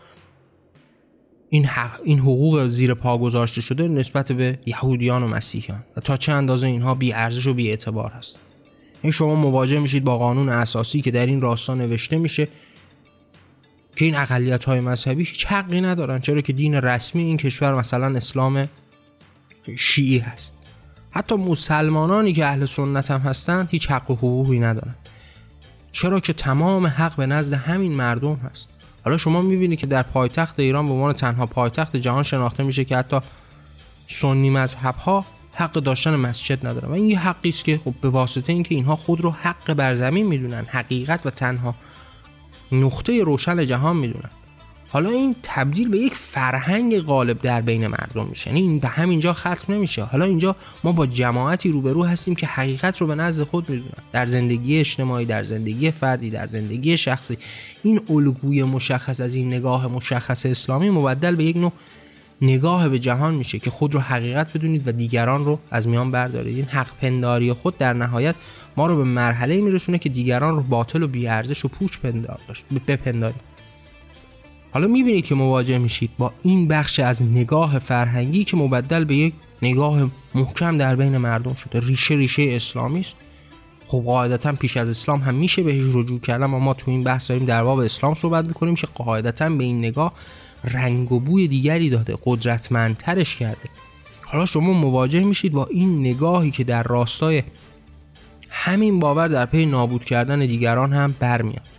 این, 1.49 1.65
حق، 1.65 1.99
این 2.03 2.19
حقوق 2.19 2.67
زیر 2.67 2.93
پا 2.93 3.17
گذاشته 3.17 3.62
شده 3.62 3.88
نسبت 3.88 4.31
به 4.31 4.60
یهودیان 4.65 5.23
و 5.23 5.27
مسیحیان. 5.27 5.83
و 5.97 6.01
تا 6.01 6.17
چه 6.17 6.31
اندازه 6.31 6.67
اینها 6.67 6.95
بی 6.95 7.13
ارزش 7.13 7.47
و 7.47 7.53
بی 7.53 7.69
اعتبار 7.69 8.12
هستند 8.12 8.43
این 9.01 9.12
شما 9.12 9.36
مواجه 9.36 9.79
میشید 9.79 10.03
با 10.03 10.17
قانون 10.17 10.49
اساسی 10.49 11.01
که 11.01 11.12
در 11.12 11.25
این 11.25 11.41
راستا 11.41 11.73
نوشته 11.73 12.17
میشه 12.17 12.47
که 13.95 14.05
این 14.05 14.15
اقلیت 14.15 14.65
های 14.65 14.79
مذهبی 14.79 15.23
هیچ 15.23 15.45
حقی 15.45 15.81
ندارن 15.81 16.19
چرا 16.19 16.41
که 16.41 16.53
دین 16.53 16.75
رسمی 16.75 17.23
این 17.23 17.38
کشور 17.38 17.75
مثلا 17.75 18.17
اسلام 18.17 18.69
شیعی 19.77 20.17
هست. 20.17 20.56
حتی 21.17 21.36
مسلمانانی 21.36 22.34
که 22.34 22.45
اهل 22.45 22.65
سنت 22.65 23.12
هم 23.12 23.19
هستند 23.19 23.69
هیچ 23.71 23.91
حق 23.91 24.12
و 24.12 24.15
حقوقی 24.15 24.60
ندارن. 24.60 24.95
چرا 25.91 26.19
که 26.19 26.34
تمام 26.34 26.88
حق 26.88 27.15
به 27.15 27.25
نزد 27.25 27.53
همین 27.53 27.95
مردم 27.95 28.34
هست. 28.36 28.69
حالا 29.06 29.17
شما 29.17 29.41
می‌بینید 29.41 29.80
که 29.80 29.88
در 29.88 30.03
پایتخت 30.03 30.60
ایران 30.60 30.88
به 30.88 30.93
عنوان 30.93 31.13
تنها 31.13 31.45
پایتخت 31.45 31.95
جهان 31.95 32.23
شناخته 32.23 32.63
میشه 32.63 32.86
که 32.86 32.97
حتی 32.97 33.19
سنی 34.08 34.49
مذهب 34.49 34.95
ها 34.95 35.25
حق 35.53 35.71
داشتن 35.71 36.15
مسجد 36.15 36.67
ندارن. 36.67 36.89
و 36.89 36.93
این 36.93 37.10
یه 37.10 37.19
حقی 37.19 37.49
است 37.49 37.65
که 37.65 37.80
خب 37.86 37.93
به 38.01 38.10
واسطه 38.10 38.53
اینکه 38.53 38.75
اینها 38.75 38.95
خود 38.95 39.21
رو 39.21 39.32
حق 39.32 39.73
بر 39.73 39.95
زمین 39.95 40.27
می‌دونن 40.27 40.65
حقیقت 40.67 41.25
و 41.25 41.30
تنها 41.30 41.75
نقطه 42.71 43.23
روشن 43.23 43.65
جهان 43.65 43.97
می‌دونن. 43.97 44.30
حالا 44.89 45.10
این 45.10 45.36
تبدیل 45.43 45.89
به 45.89 45.97
یک 45.97 46.13
فرهنگ 46.13 47.00
غالب 47.00 47.41
در 47.41 47.62
بین 47.62 47.88
مردم 47.88 48.28
میشه. 48.28 48.47
یعنی 48.47 48.62
این 48.62 48.80
به 48.80 48.88
همینجا 48.88 49.34
ختم 49.34 49.73
نمیشه. 49.73 50.04
حالا 50.04 50.26
اینجا 50.26 50.56
ما 50.84 50.91
با 50.91 51.06
جماعتی 51.06 51.71
روبرو 51.71 52.04
هستیم 52.04 52.36
که 52.36 52.47
حقیقت 52.47 53.02
رو 53.02 53.08
به 53.08 53.15
نزد 53.15 53.43
خود 53.43 53.69
می‌دونن. 53.69 53.91
در 54.12 54.26
زندگی 54.26 54.80
اجتماعی 54.80 55.26
در 55.26 55.43
زندگی 55.43 55.91
فردی 55.91 56.30
در 56.30 56.47
زندگی 56.47 56.97
شخصی. 56.97 57.38
این 57.84 58.02
الگوی 58.10 58.63
مشخص 58.63 59.21
از 59.21 59.36
این 59.36 59.47
نگاه 59.47 59.88
مشخص 59.88 60.45
اسلامی 60.45 60.89
مبدل 60.89 61.36
به 61.36 61.43
یک 61.43 61.58
نوع 61.58 61.71
نگاه 62.41 62.89
به 62.89 63.00
جهان 63.00 63.36
میشه 63.36 63.60
که 63.60 63.69
خود 63.69 63.93
رو 63.93 64.00
حقیقت 64.00 64.54
بدونید 64.54 64.88
و 64.88 64.91
دیگران 64.91 65.45
رو 65.45 65.60
از 65.71 65.88
میان 65.88 66.12
بردارید. 66.12 66.56
این 66.56 66.65
حق 66.65 66.88
پنداری 67.02 67.54
خود 67.54 67.78
در 67.78 67.93
نهایت 67.93 68.36
ما 68.78 68.88
رو 68.88 68.97
به 68.97 69.04
مرحله 69.04 69.62
میرسونه 69.62 69.97
که 69.97 70.10
دیگران 70.10 70.56
رو 70.56 70.63
باطل 70.63 71.04
و 71.04 71.08
بیارزش 71.08 71.65
و 71.65 71.67
پوچ 71.67 71.97
پندار 71.97 72.39
بپنداریم. 72.88 73.39
حالا 74.71 74.88
می‌بینید 74.88 75.25
که 75.25 75.36
مواجه 75.36 75.77
میشید 75.77 76.10
با 76.17 76.34
این 76.43 76.67
بخش 76.67 76.99
از 76.99 77.21
نگاه 77.21 77.80
فرهنگی 77.80 78.43
که 78.43 78.58
مبدل 78.58 79.03
به 79.03 79.15
یک 79.15 79.34
نگاه 79.62 80.10
محکم 80.36 80.77
در 80.77 80.95
بین 80.95 81.17
مردم 81.17 81.53
شده. 81.53 81.80
ریشه 81.80 82.15
ریشه 82.15 82.43
اسلامی 82.49 82.99
است 82.99 83.15
خب 83.88 84.03
قاعدتا 84.06 84.51
پیش 84.53 84.77
از 84.77 84.89
اسلام 84.89 85.19
هم 85.19 85.36
میشه 85.36 85.63
بهش 85.63 85.95
رجوع 85.95 86.19
کردن 86.19 86.43
اما 86.43 86.60
ما 86.60 86.73
تو 86.73 86.91
این 86.91 87.03
بحث 87.03 87.30
داریم 87.30 87.45
در 87.45 87.63
باب 87.63 87.80
اسلام 87.80 88.13
صحبت 88.13 88.45
می‌کنیم 88.45 88.75
که 88.75 88.88
قاعدتا 88.95 89.49
به 89.49 89.63
این 89.63 89.80
نگاه 89.80 90.13
رنگ 90.63 91.12
و 91.12 91.19
بوی 91.19 91.47
دیگری 91.47 91.89
داده 91.89 92.17
قدرتمندترش 92.25 93.36
کرده. 93.36 93.69
حالا 94.21 94.45
شما 94.45 94.73
مواجه 94.73 95.23
میشید 95.23 95.51
با 95.51 95.65
این 95.65 95.99
نگاهی 95.99 96.51
که 96.51 96.63
در 96.63 96.84
راستای 96.84 97.43
همین 98.49 98.99
باور 98.99 99.27
در 99.27 99.45
پی 99.45 99.65
نابود 99.65 100.06
کردن 100.06 100.39
دیگران 100.39 100.93
هم 100.93 101.15
برمیاد. 101.19 101.76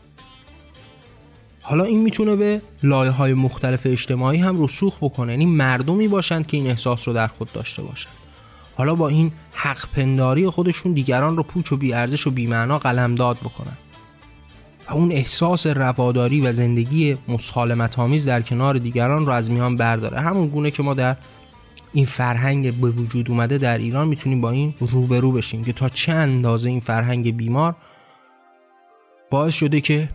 حالا 1.68 1.84
این 1.84 2.02
می‌تونه 2.02 2.36
به 2.36 2.62
لایه 2.82 3.10
های 3.10 3.34
مختلف 3.34 3.86
اجتماعی 3.86 4.38
هم 4.38 4.64
رسوخ 4.64 4.96
بکنه. 5.00 5.32
یعنی 5.32 5.46
مردمی 5.46 6.08
باشند 6.08 6.46
که 6.46 6.56
این 6.56 6.66
احساس 6.66 7.08
رو 7.08 7.14
در 7.14 7.26
خود 7.26 7.52
داشته 7.52 7.82
باشند. 7.82 8.12
حالا 8.76 8.94
با 8.94 9.08
این 9.08 9.32
حق 9.52 9.84
پنداری 9.96 10.50
خودشون 10.50 10.92
دیگران 10.92 11.36
رو 11.36 11.42
پوچ 11.42 11.72
و 11.72 11.76
بیارزش 11.76 12.26
و 12.26 12.30
بیمعنا 12.30 12.78
قلمداد 12.78 13.36
بکنن. 13.36 13.76
و 14.88 14.94
اون 14.94 15.12
احساس 15.12 15.66
رواداری 15.66 16.40
و 16.40 16.52
زندگی 16.52 17.16
مسالمت 17.28 17.98
آمیز 17.98 18.28
در 18.28 18.42
کنار 18.42 18.78
دیگران 18.78 19.26
رو 19.26 19.32
از 19.32 19.50
میان 19.50 19.76
برداره. 19.76 20.20
همون 20.20 20.46
گونه 20.46 20.70
که 20.70 20.82
ما 20.82 20.94
در 20.94 21.16
این 21.92 22.04
فرهنگ 22.04 22.74
به 22.80 22.90
وجود 22.90 23.30
اومده 23.30 23.58
در 23.58 23.78
ایران 23.78 24.08
می‌تونیم 24.08 24.40
با 24.40 24.50
این 24.50 24.74
روبرو 24.80 25.32
بشیم 25.32 25.64
که 25.64 25.72
تا 25.72 25.88
چه 25.88 26.12
اندازه 26.12 26.70
این 26.70 26.80
فرهنگ 26.80 27.36
بیمار 27.36 27.76
باعث 29.30 29.54
شده 29.54 29.80
که 29.80 30.08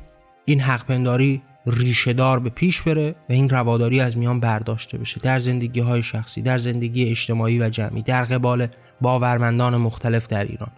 این 0.46 0.60
حق 0.60 0.86
پنداری 0.86 1.42
ریشهدار 1.66 2.40
به 2.40 2.50
پیش 2.50 2.82
بره 2.82 3.16
و 3.30 3.34
این 3.34 3.50
رواداری 3.50 4.00
از 4.00 4.18
میان 4.18 4.40
برداشته 4.40 4.98
بشه. 4.98 5.20
در 5.20 5.40
زندگی 5.40 5.80
های 5.80 6.04
شخصی 6.04 6.42
در 6.42 6.58
زندگی 6.58 7.10
اجتماعی 7.10 7.60
و 7.60 7.70
جمعی 7.70 8.02
در 8.02 8.26
قبال 8.26 8.68
باورمندان 9.02 9.78
مختلف 9.78 10.28
در 10.28 10.44
ایران. 10.46 10.72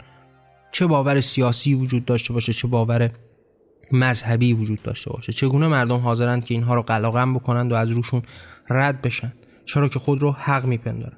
چه 0.72 0.88
باور 0.88 1.20
سیاسی 1.20 1.74
وجود 1.74 2.06
داشته 2.06 2.34
باشه 2.34 2.54
چه 2.54 2.68
باور 2.68 3.12
مذهبی 3.92 4.54
وجود 4.54 4.82
داشته 4.82 5.12
باشه. 5.12 5.34
چگونه 5.34 5.68
مردم 5.68 5.98
حاضرند 5.98 6.44
که 6.44 6.54
اینها 6.54 6.76
رو 6.76 6.82
قلاقم 6.82 7.34
بکنند 7.34 7.72
و 7.72 7.76
از 7.76 7.90
روشون 7.90 8.22
رد 8.70 9.02
بشن؟ 9.02 9.34
چرا 9.66 9.88
که 9.88 10.00
خود 10.00 10.22
رو 10.22 10.32
حق 10.32 10.66
میپندارن. 10.66 11.18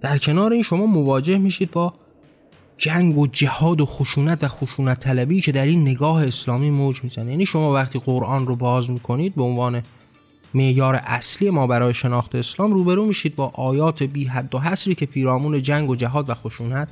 در 0.00 0.18
کنار 0.18 0.52
این 0.52 0.62
شما 0.62 0.86
مواجه 0.86 1.38
میشید 1.38 1.70
با 1.70 1.94
جنگ 2.78 3.18
و 3.18 3.26
جهاد 3.26 3.80
و 3.80 3.86
خشونت 3.86 4.44
و 4.44 4.48
خشونت 4.48 4.98
طلبی 4.98 5.40
که 5.40 5.52
در 5.52 5.66
این 5.66 5.82
نگاه 5.82 6.26
اسلامی 6.26 6.70
موج 6.70 7.04
می‌زنه. 7.04 7.30
یعنی 7.30 7.46
شما 7.46 7.72
وقتی 7.72 7.98
قرآن 7.98 8.46
رو 8.46 8.56
باز 8.56 8.90
می‌کنید 8.90 9.34
به 9.34 9.42
عنوان 9.42 9.82
معیار 10.54 10.94
اصلی 10.94 11.50
ما 11.50 11.66
برای 11.66 11.94
شناخت 11.94 12.34
اسلام 12.34 12.72
روبرو 12.72 13.06
میشید 13.06 13.36
با 13.36 13.52
آیات 13.54 14.02
بی 14.02 14.24
حد 14.24 14.54
و 14.54 14.58
حصری 14.58 14.94
که 14.94 15.06
پیرامون 15.06 15.62
جنگ 15.62 15.90
و 15.90 15.96
جهاد 15.96 16.30
و 16.30 16.34
خشونت 16.34 16.88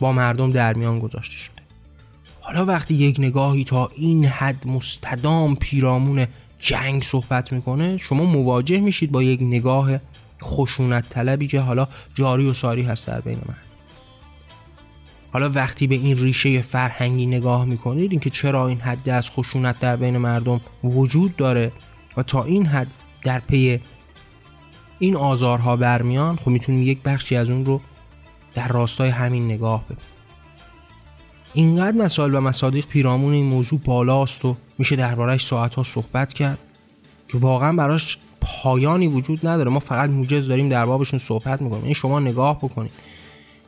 با 0.00 0.12
مردم 0.12 0.52
در 0.52 0.74
میان 0.74 0.98
گذاشته 0.98 1.36
شده. 1.36 1.62
حالا 2.40 2.64
وقتی 2.64 2.94
یک 2.94 3.16
نگاهی 3.18 3.64
تا 3.64 3.90
این 3.96 4.24
حد 4.24 4.66
مستدام 4.66 5.56
پیرامون 5.56 6.26
جنگ 6.60 7.02
صحبت 7.02 7.52
می‌کنه 7.52 7.96
شما 7.96 8.24
مواجه 8.24 8.80
میشید 8.80 9.12
با 9.12 9.22
یک 9.22 9.42
نگاه 9.42 9.90
خشونت 10.42 11.08
طلبی 11.08 11.48
که 11.48 11.60
حالا 11.60 11.88
جاری 12.14 12.46
و 12.46 12.52
ساری 12.52 12.82
هست 12.82 13.06
در 13.06 13.20
بین 13.20 13.38
من 13.48 13.71
حالا 15.32 15.50
وقتی 15.50 15.86
به 15.86 15.94
این 15.94 16.18
ریشه 16.18 16.60
فرهنگی 16.60 17.26
نگاه 17.26 17.64
می‌کنید 17.64 18.10
اینکه 18.10 18.30
چرا 18.30 18.68
این 18.68 18.80
حد 18.80 19.08
از 19.08 19.30
خشونت 19.30 19.78
در 19.78 19.96
بین 19.96 20.18
مردم 20.18 20.60
وجود 20.84 21.36
داره 21.36 21.72
و 22.16 22.22
تا 22.22 22.44
این 22.44 22.66
حد 22.66 22.86
در 23.24 23.40
پی 23.40 23.80
این 24.98 25.16
آزارها 25.16 25.76
برمیان 25.76 26.36
خب 26.36 26.48
می‌تونیم 26.48 26.82
یک 26.82 27.02
بخشی 27.02 27.36
از 27.36 27.50
اون 27.50 27.64
رو 27.64 27.80
در 28.54 28.68
راستای 28.68 29.08
همین 29.08 29.44
نگاه 29.44 29.84
ببینیم. 29.84 30.04
اینقدر 31.54 31.96
مسائل 31.96 32.34
و 32.34 32.40
مصادیق 32.40 32.86
پیرامون 32.86 33.32
این 33.32 33.46
موضوع 33.46 33.80
بالاست 33.84 34.44
و 34.44 34.56
میشه 34.78 34.96
دربارهش 34.96 35.44
ساعتها 35.44 35.82
صحبت 35.82 36.32
کرد 36.32 36.58
که 37.28 37.38
واقعا 37.38 37.72
براش 37.72 38.18
پایانی 38.40 39.06
وجود 39.06 39.46
نداره. 39.46 39.70
ما 39.70 39.78
فقط 39.78 40.10
موجز 40.10 40.48
داریم 40.48 40.68
در 40.68 40.84
بابشون 40.84 41.18
صحبت 41.18 41.62
می‌کنیم. 41.62 41.72
این 41.72 41.82
یعنی 41.82 41.94
شما 41.94 42.20
نگاه 42.20 42.58
بکنید. 42.58 42.92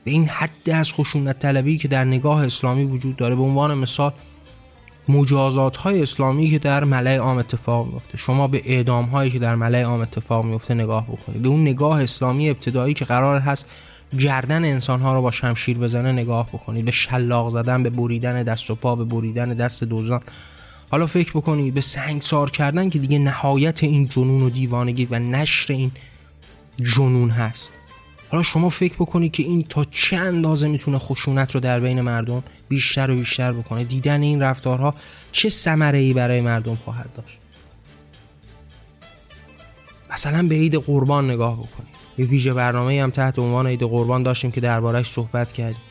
به 0.05 0.11
این 0.11 0.29
حد 0.29 0.71
از 0.71 0.93
خشونت 0.93 1.39
طلبی 1.39 1.79
که 1.79 1.89
در 1.89 2.05
نگاه 2.05 2.45
اسلامی 2.45 2.85
وجود 2.85 3.17
داره 3.17 3.35
به 3.35 3.43
عنوان 3.43 3.79
مثال 3.79 4.13
مجازات 5.09 5.77
های 5.77 6.03
اسلامی 6.03 6.51
که 6.51 6.59
در 6.59 6.85
ملع 6.85 7.17
عام 7.17 7.39
اتفاق 7.39 7.87
میفته 7.87 8.19
شما 8.19 8.49
به 8.49 8.63
اعدام 8.65 9.05
هایی 9.05 9.31
که 9.31 9.39
در 9.39 9.55
ملع 9.55 9.83
عام 9.83 10.01
اتفاق 10.01 10.45
میفته 10.45 10.75
نگاه 10.75 11.07
بکنید. 11.07 11.43
به 11.43 11.49
اون 11.49 11.63
نگاه 11.63 12.03
اسلامی 12.03 12.51
ابتدایی 12.51 12.95
که 12.95 13.05
قرار 13.05 13.41
هست 13.41 13.67
گردن 14.19 14.65
انسان 14.65 15.01
ها 15.01 15.15
رو 15.15 15.23
با 15.23 15.31
شمشیر 15.31 15.79
بزنه 15.79 16.13
نگاه 16.13 16.49
بکنید. 16.49 16.85
به 16.85 16.91
شلاق 16.91 17.51
زدن 17.51 17.83
به 17.83 17.91
بریدن 17.91 18.43
دست 18.43 18.71
و 18.71 18.75
پا 18.75 18.97
به 18.97 19.05
بریدن 19.05 19.49
دست 19.49 19.85
دوزان. 19.85 20.21
حالا 20.91 21.07
فکر 21.07 21.31
بکنید 21.31 21.75
به 21.75 21.81
سنگسار 21.81 22.51
کردن 22.51 22.91
که 22.91 22.99
دیگه 22.99 23.19
نهایت 23.19 23.85
این 23.85 24.09
جنون 24.09 24.43
و 24.43 24.51
دیوانگی 24.51 25.09
و 25.11 25.19
نشر 25.19 25.73
این 25.73 25.91
جنون 26.83 27.31
هست. 27.31 27.73
حالا 28.31 28.43
شما 28.43 28.69
فکر 28.69 28.95
بکنید 28.95 29.33
که 29.33 29.43
این 29.43 29.63
تا 29.63 29.85
چه 29.85 30.17
اندازه 30.17 30.69
می‌تونه 30.69 30.99
خشونت 30.99 31.55
رو 31.55 31.61
در 31.61 31.81
بین 31.81 32.01
مردم 32.01 32.43
بیشتر 32.69 33.11
و 33.11 33.17
بیشتر 33.17 33.53
بکنه؟ 33.53 33.85
دیدن 33.85 34.23
این 34.23 34.43
رفتارها 34.43 34.95
چه 35.33 35.49
ثمره 35.49 35.99
ای 35.99 36.15
برای 36.15 36.41
مردم 36.41 36.77
خواهد 36.77 37.11
داشت؟ 37.15 37.39
مثلا 40.13 40.49
به 40.49 40.55
عید 40.55 40.75
قربان 40.75 41.31
نگاه 41.31 41.55
بکنید 41.57 41.95
یه 42.19 42.27
ویژه 42.27 42.55
برنامه 42.55 43.03
هم 43.03 43.11
تحت 43.11 43.39
عنوان 43.39 43.67
عید 43.67 43.83
قربان 43.83 44.23
داشتیم 44.23 44.51
که 44.51 44.61
دربارهش 44.61 45.07
صحبت 45.07 45.53
کردیم. 45.53 45.83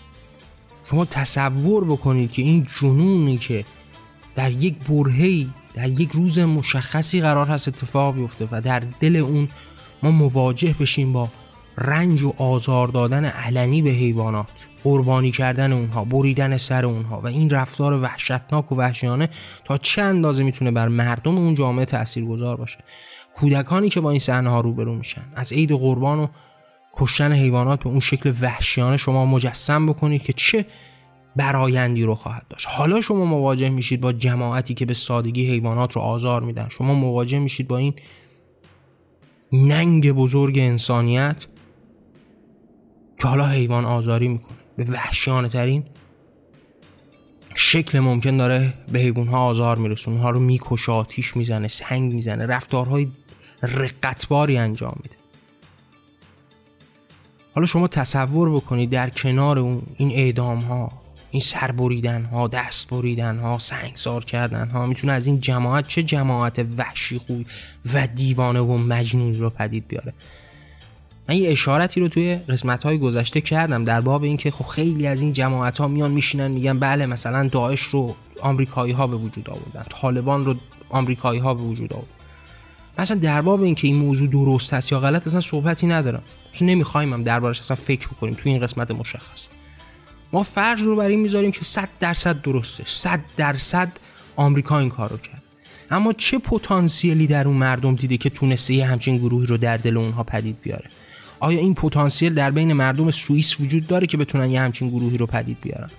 شما 0.90 1.06
تصور 1.06 1.84
بکنید 1.84 2.32
که 2.32 2.42
این 2.42 2.68
جنونی 2.82 3.38
که 3.38 3.66
در 4.36 4.52
یک 4.52 4.76
برهی 4.90 5.50
در 5.74 5.90
یک 5.90 6.12
روز 6.12 6.40
مشخصی 6.40 7.22
قرار 7.22 7.48
هست 7.48 7.68
اتفاق 7.68 8.16
بیفته 8.16 8.48
و 8.52 8.62
در 8.62 8.84
دل 9.00 9.16
اون 9.16 9.48
ما 10.04 10.12
مواجه 10.12 10.76
بشیم 10.80 11.14
با 11.14 11.30
رنج 11.78 12.24
و 12.24 12.34
آزار 12.38 12.88
دادن 12.88 13.26
علنی 13.26 13.82
به 13.82 13.90
حیوانات 13.90 14.48
قربانی 14.84 15.32
کردن 15.32 15.74
اونها 15.74 16.06
بریدن 16.06 16.58
سر 16.58 16.86
اونها 16.86 17.22
و 17.22 17.28
این 17.28 17.50
رفتار 17.50 17.94
وحشتناک 18.02 18.72
و 18.72 18.76
وحشیانه 18.76 19.30
تا 19.66 19.78
چه 19.78 20.02
اندازه 20.02 20.44
می‌تونه 20.44 20.72
بر 20.72 20.88
مردم 20.88 21.38
اون 21.38 21.56
جامعه 21.56 21.86
تاثیرگذار 21.86 22.56
باشه؟ 22.56 22.78
کودکانی 23.36 23.90
که 23.90 24.02
با 24.02 24.10
این 24.10 24.20
صحنه 24.20 24.50
ها 24.50 24.60
روبرو 24.60 24.96
میشن 24.96 25.24
از 25.36 25.54
عید 25.54 25.72
قربان 25.72 26.20
و 26.20 26.28
کشتن 26.94 27.34
حیوانات 27.34 27.84
به 27.84 27.90
اون 27.90 28.00
شکل 28.00 28.34
وحشیانه 28.42 28.98
شما 28.98 29.26
مجسم 29.26 29.86
بکنید 29.86 30.24
که 30.24 30.34
چه 30.34 30.66
برایندی 31.36 32.04
رو 32.04 32.16
خواهد 32.16 32.46
داشت. 32.50 32.68
حالا 32.70 33.02
شما 33.02 33.26
مواجه 33.26 33.70
میشید 33.70 34.02
با 34.02 34.14
جماعتی 34.14 34.74
که 34.74 34.86
به 34.86 34.94
سادگی 34.94 35.50
حیوانات 35.50 35.94
رو 35.94 36.02
آزار 36.02 36.44
میدن. 36.44 36.70
شما 36.70 36.94
مواجه 36.94 37.40
میشید 37.40 37.68
با 37.68 37.78
این 37.78 37.94
ننگ 39.54 40.12
بزرگ 40.12 40.58
انسانیت 40.58 41.46
که 43.20 43.28
حالا 43.28 43.48
حیوان 43.48 43.86
آزاری 43.86 44.28
می‌کنه. 44.28 44.58
به 44.78 44.84
وحشیانه 44.84 45.50
ترین 45.50 45.84
شکل 47.56 48.00
ممکن 48.00 48.38
داره 48.38 48.74
به 48.92 49.00
حیوان 49.00 49.28
ها 49.28 49.46
آزار 49.46 49.78
میرسونه. 49.78 50.16
اونها 50.16 50.30
رو 50.30 50.40
می‌کشه 50.40 50.92
آتیش 50.92 51.38
می‌زنه 51.38 51.68
سنگ 51.68 52.14
می‌زنه 52.14 52.46
رفتارهای 52.46 53.08
رقتباری 53.64 54.58
انجام 54.58 55.00
میده. 55.04 55.16
حالا 57.56 57.68
شما 57.68 57.88
تصور 57.88 58.50
بکنید 58.50 58.90
در 58.90 59.10
کنار 59.10 59.60
اون 59.60 59.82
این 59.98 60.12
اعدام 60.12 60.60
ها 60.60 60.92
این 61.32 61.42
سر 61.42 61.72
بریدن 61.72 62.24
ها 62.24 62.48
دست 62.48 62.90
بریدن 62.90 63.38
ها 63.38 63.58
سنگسار 63.58 64.26
کردن 64.26 64.70
ها 64.70 64.86
می‌تونه 64.86 65.14
از 65.14 65.28
این 65.28 65.42
جماعت 65.42 65.88
چه 65.88 66.04
جماعت 66.04 66.66
وحشی 66.78 67.18
خوی 67.18 67.46
و 67.94 68.08
دیوانه 68.08 68.60
و 68.60 68.78
مجنون 68.78 69.34
رو 69.34 69.50
پدید 69.50 69.88
بیاره. 69.88 70.14
من 71.30 71.36
یه 71.36 71.52
اشارتی 71.52 72.02
رو 72.02 72.08
توی 72.08 72.36
قسمت 72.36 72.84
های 72.84 72.98
گذشته 72.98 73.42
کردم 73.42 73.86
در 73.86 74.02
باب 74.02 74.24
اینکه 74.24 74.52
خب 74.52 74.66
خیلی 74.66 75.08
از 75.08 75.22
این 75.22 75.34
جماعت 75.34 75.78
ها 75.78 75.88
میان 75.88 76.12
میشینن 76.12 76.52
میگن 76.52 76.80
بله 76.80 77.06
مثلا 77.06 77.48
داعش 77.48 77.82
رو 77.82 78.16
آمریکایی 78.42 78.94
ها 78.94 79.08
به 79.08 79.16
وجود 79.16 79.50
آوردن 79.50 79.86
طالبان 79.90 80.46
رو 80.46 80.56
آمریکایی 80.90 81.40
ها 81.40 81.54
به 81.54 81.64
وجود 81.64 81.94
آوردن 81.94 82.08
مثلا 82.98 83.18
در 83.18 83.42
باب 83.42 83.62
اینکه 83.62 83.88
این 83.88 83.96
موضوع 83.96 84.28
درست 84.28 84.74
است 84.74 84.92
یا 84.92 85.00
غلط 85.00 85.28
اصلا 85.28 85.42
صحبتی 85.42 85.88
ندارم. 85.88 86.24
چون 86.52 86.70
نمی‌خوایم 86.70 87.14
هم 87.14 87.24
دربارش 87.24 87.60
اصلا 87.60 87.76
فکر 87.76 88.08
بکنیم 88.08 88.34
توی 88.34 88.52
این 88.52 88.62
قسمت 88.62 88.92
مشخص. 88.92 89.48
ما 90.34 90.44
فرض 90.44 90.82
رو 90.82 90.96
بر 90.96 91.08
این 91.08 91.20
می‌ذاریم 91.20 91.52
که 91.52 91.64
100 91.66 91.90
درصد 92.00 92.42
درسته. 92.42 92.84
100 92.88 93.20
درصد 93.38 93.92
آمریکا 94.36 94.80
این 94.80 94.90
کارو 94.90 95.18
کرد. 95.18 95.42
اما 95.92 96.14
چه 96.14 96.40
پتانسیلی 96.40 97.28
در 97.28 97.48
اون 97.48 97.58
مردم 97.58 97.96
دیده 97.96 98.18
که 98.18 98.30
تونسته 98.30 98.74
یه 98.74 98.86
همچین 98.86 99.18
گروهی 99.18 99.46
رو 99.46 99.58
در 99.58 99.78
دل 99.78 99.98
اونها 99.98 100.24
پدید 100.24 100.62
بیاره؟ 100.62 100.90
آیا 101.44 101.60
این 101.60 101.74
پتانسیل 101.74 102.34
در 102.34 102.52
بین 102.52 102.74
مردم 102.74 103.12
سوئیس 103.12 103.60
وجود 103.60 103.88
داره 103.88 104.08
که 104.08 104.18
بتونن 104.18 104.52
یه 104.52 104.62
همچین 104.62 104.90
گروهی 104.90 105.18
رو 105.18 105.26
پدید 105.26 105.58
بیارن؟ 105.62 105.90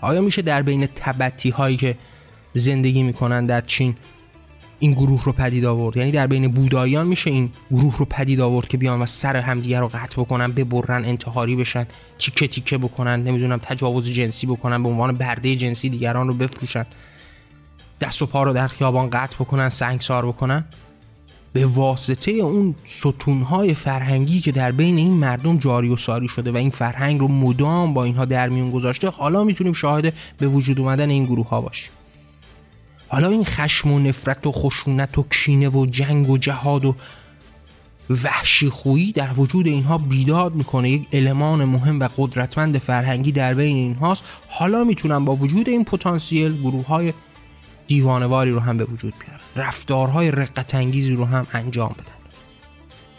آیا 0.00 0.20
میشه 0.20 0.42
در 0.42 0.62
بین 0.62 0.86
تبتی 0.86 1.50
هایی 1.50 1.76
که 1.76 1.96
زندگی 2.54 3.02
می‌کنن 3.02 3.46
در 3.46 3.60
چین 3.60 3.96
این 4.78 4.92
گروه 4.92 5.24
رو 5.24 5.32
پدید 5.32 5.64
آورد؟ 5.64 5.96
یعنی 5.96 6.10
در 6.10 6.26
بین 6.26 6.48
بودایان 6.48 7.06
میشه 7.06 7.30
این 7.30 7.50
گروه 7.70 7.98
رو 7.98 8.04
پدید 8.04 8.40
آورد 8.40 8.68
که 8.68 8.76
بیان 8.76 9.00
و 9.00 9.06
سر 9.06 9.36
همدیگه 9.36 9.80
رو 9.80 9.88
قطع 9.88 10.20
بکنن 10.20 10.52
ببرن 10.52 11.04
انتحاری 11.04 11.56
بشن 11.56 11.86
تیکه 12.18 12.48
تیکه 12.48 12.78
بکنن 12.78 13.22
نمی‌دونم 13.22 13.58
تجاوز 13.62 14.10
جنسی 14.10 14.46
بکنن 14.46 14.82
به 14.82 14.88
عنوان 14.88 15.12
برده 15.12 15.56
جنسی 15.56 15.88
دیگران 15.88 16.28
رو 16.28 16.34
بفروشن 16.34 16.86
دست 18.00 18.22
و 18.22 18.26
پا 18.26 18.42
رو 18.42 18.52
در 18.52 18.68
خیابان 18.68 19.10
قطع 19.10 19.36
بکنن 19.36 19.68
سنگسار 19.68 20.26
بکنن؟ 20.26 20.64
به 21.52 21.66
واسطه 21.66 22.32
اون 22.32 22.74
ستونهای 22.88 23.74
فرهنگی 23.74 24.40
که 24.40 24.52
در 24.52 24.72
بین 24.72 24.98
این 24.98 25.12
مردم 25.12 25.58
جاری 25.58 25.88
و 25.88 25.96
ساری 25.96 26.28
شده 26.28 26.52
و 26.52 26.56
این 26.56 26.70
فرهنگ 26.70 27.20
رو 27.20 27.28
مدام 27.28 27.94
با 27.94 28.04
اینها 28.04 28.24
در 28.24 28.48
میون 28.48 28.70
گذاشته 28.70 29.10
حالا 29.10 29.44
می‌تونیم 29.44 29.72
شاهد 29.72 30.14
به 30.38 30.48
وجود 30.48 30.80
اومدن 30.80 31.10
این 31.10 31.24
گروه 31.24 31.48
ها 31.48 31.60
باشیم. 31.60 31.90
حالا 33.08 33.28
این 33.28 33.44
خشم 33.44 33.92
و 33.92 33.98
نفرت 33.98 34.46
و 34.46 34.52
خشونت 34.52 35.18
و 35.18 35.26
کینه 35.30 35.68
و 35.68 35.86
جنگ 35.86 36.30
و 36.30 36.38
جهاد 36.38 36.84
و 36.84 36.94
وحشی 38.24 38.68
خویی 38.68 39.12
در 39.12 39.30
وجود 39.36 39.66
اینها 39.66 39.98
بیداد 39.98 40.54
می‌کنه 40.54 40.90
یک 40.90 41.08
المان 41.12 41.64
مهم 41.64 42.00
و 42.00 42.08
قدرتمند 42.16 42.78
فرهنگی 42.78 43.32
در 43.32 43.54
بین 43.54 43.76
اینهاست. 43.76 44.24
حالا 44.48 44.84
می‌تونن 44.84 45.24
با 45.24 45.36
وجود 45.36 45.68
این 45.68 45.84
پتانسیل 45.84 46.60
گروه 46.60 46.86
های 46.86 47.12
دیوانواری 47.90 48.50
رو 48.50 48.60
هم 48.60 48.76
به 48.76 48.84
وجود 48.84 49.14
بیارن. 49.18 49.40
رفتارهای 49.56 50.30
رقت 50.30 50.74
انگیزی 50.74 51.14
رو 51.14 51.24
هم 51.24 51.46
انجام 51.52 51.94
بدن. 51.98 52.20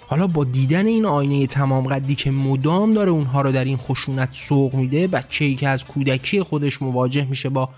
حالا 0.07 0.27
با 0.27 0.43
دیدن 0.43 0.87
این 0.87 1.05
آینه 1.05 1.47
تمام 1.47 1.87
قدی 1.87 2.15
که 2.15 2.31
مدام 2.31 2.93
داره 2.93 3.11
اونها 3.11 3.41
رو 3.41 3.51
در 3.51 3.65
این 3.65 3.77
خشونت 3.77 4.29
سوق 4.31 4.73
میده 4.73 5.07
بچه 5.07 5.45
ای 5.45 5.55
که 5.55 5.67
از 5.67 5.85
کودکی 5.85 6.43
خودش 6.43 6.81
مواجه 6.81 7.25
میشه 7.25 7.49
با 7.49 7.69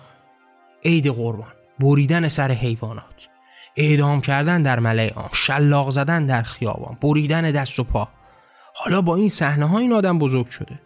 عید 0.85 1.07
قربان 1.07 1.51
بریدن 1.79 2.27
سر 2.27 2.51
حیوانات 2.51 3.27
اعدام 3.77 4.21
کردن 4.21 4.63
در 4.63 4.79
ملعه 4.79 5.09
عام 5.09 5.29
شلاق 5.33 5.89
زدن 5.89 6.25
در 6.25 6.41
خیابان 6.41 6.97
بریدن 7.01 7.41
دست 7.51 7.79
و 7.79 7.83
پا. 7.83 8.07
حالا 8.75 9.01
با 9.01 9.15
این 9.15 9.29
صحنه 9.29 9.65
ها 9.65 9.77
این 9.77 9.93
آدم 9.93 10.19
بزرگ 10.19 10.49
شده. 10.49 10.79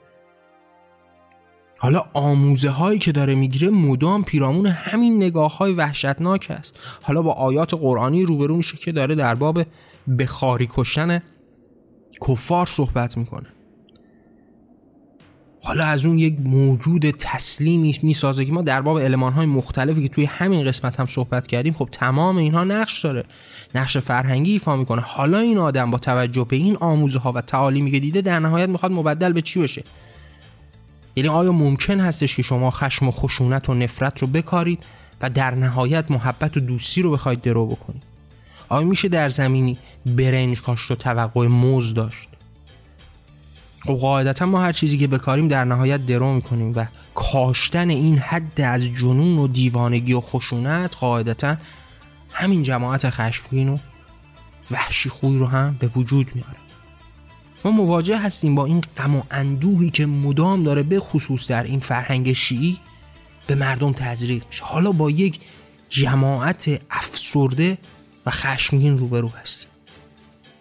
حالا 1.78 2.04
آموزه 2.14 2.70
هایی 2.70 3.00
که 3.00 3.12
داره 3.12 3.36
می‌گیره 3.36 3.70
مدام 3.70 4.24
پیرامون 4.24 4.66
همین 4.68 5.24
نگاه 5.24 5.58
های 5.58 5.74
وحشتناک 5.74 6.48
است. 6.50 6.80
حالا 7.02 7.22
با 7.22 7.32
آیات 7.32 7.74
قرآنی 7.74 8.26
روبرو 8.26 8.58
میشه 8.58 8.78
که 8.78 8.92
داره 8.92 9.16
در 9.16 9.36
باب 9.36 9.64
بخاری 10.20 10.70
کشتن 10.74 11.22
کفار 12.28 12.66
صحبت 12.66 13.18
می‌کنه. 13.18 13.48
حالا 15.64 15.86
از 15.86 16.06
اون 16.06 16.20
یک 16.20 16.38
موجود 16.44 17.12
تسلیمی 17.12 18.00
می‌سازه 18.04 18.46
که 18.46 18.52
ما 18.52 18.62
در 18.62 18.82
باب 18.82 19.00
علمان 19.00 19.34
های 19.34 19.46
مختلفی 19.46 20.02
که 20.02 20.10
توی 20.10 20.26
همین 20.26 20.66
قسمت 20.66 21.00
هم 21.00 21.06
صحبت 21.06 21.48
کردیم 21.48 21.74
خب 21.74 21.90
تمام 21.92 22.38
اینها 22.38 22.64
نقش 22.64 23.02
داره. 23.02 23.24
نقش 23.76 23.98
فرهنگی 23.98 24.52
ایفا 24.52 24.76
می‌کنه. 24.76 25.02
حالا 25.02 25.38
این 25.38 25.58
آدم 25.58 25.92
با 25.92 25.98
توجه 25.98 26.46
به 26.50 26.56
این 26.56 26.76
آموزه 26.76 27.20
ها 27.20 27.32
و 27.32 27.42
تعالیمی 27.42 27.92
که 27.92 28.00
دیده 28.00 28.22
در 28.22 28.40
نهایت 28.40 28.70
می‌خواد 28.70 28.92
مبدل 28.92 29.34
به 29.34 29.42
چی 29.42 29.60
بشه؟ 29.60 29.84
یعنی 31.18 31.30
آیا 31.30 31.52
ممکن 31.52 32.00
هستش 32.00 32.36
که 32.36 32.42
شما 32.42 32.72
خشم 32.72 33.08
و 33.08 33.12
خشونت 33.12 33.70
و 33.70 33.74
نفرت 33.74 34.20
رو 34.20 34.28
بکارید 34.28 34.84
و 35.22 35.30
در 35.30 35.56
نهایت 35.56 36.12
محبت 36.12 36.58
و 36.58 36.60
دوستی 36.60 37.02
رو 37.02 37.12
بخواید 37.12 37.42
درو 37.42 37.66
بکنید؟ 37.66 38.04
آیا 38.70 38.88
میشه 38.88 39.08
در 39.10 39.30
زمینی 39.30 39.78
برنج 40.06 40.62
کاشت 40.62 40.92
و 40.92 40.96
توقع 40.96 41.48
موز 41.48 41.94
داشت؟ 41.94 42.30
خب 43.86 43.94
قاعدتا 43.94 44.46
ما 44.46 44.62
هر 44.62 44.72
چیزی 44.72 44.98
که 44.98 45.08
بکاریم 45.08 45.48
در 45.48 45.64
نهایت 45.64 46.06
درو 46.06 46.34
می‌کنیم 46.34 46.74
و 46.76 46.86
کاشتن 47.16 47.90
این 47.90 48.18
حد 48.18 48.62
از 48.62 48.84
جنون 48.84 49.38
و 49.38 49.48
دیوانگی 49.48 50.14
و 50.14 50.22
خشونت 50.22 50.96
قاعدتا 51.00 51.56
همین 52.32 52.64
جماعت 52.64 53.10
خشمگین 53.10 53.70
و 53.70 53.78
وحشی 54.72 55.10
خوی 55.10 55.38
رو 55.38 55.46
هم 55.46 55.78
به 55.80 55.88
وجود 55.88 56.32
میاره. 56.36 56.67
ما 57.68 57.72
مواجه 57.72 58.18
هستیم 58.18 58.56
با 58.56 58.66
این 58.66 58.84
غم 58.98 59.16
و 59.16 59.22
اندوهی 59.32 59.90
که 59.90 60.06
مدام 60.06 60.64
داره 60.64 60.84
به 60.84 61.00
خصوص 61.00 61.48
در 61.48 61.64
این 61.64 61.80
فرهنگ 61.80 62.34
شیعی 62.34 62.78
به 63.48 63.56
مردم 63.56 63.94
تزریق 63.94 64.44
میشه. 64.48 64.64
حالا 64.64 64.92
با 64.92 65.10
یک 65.10 65.40
جماعت 65.90 66.82
افسرده 66.90 67.78
و 68.26 68.32
خشمگین 68.32 68.98
روبرو 68.98 69.28
هستیم. 69.28 69.70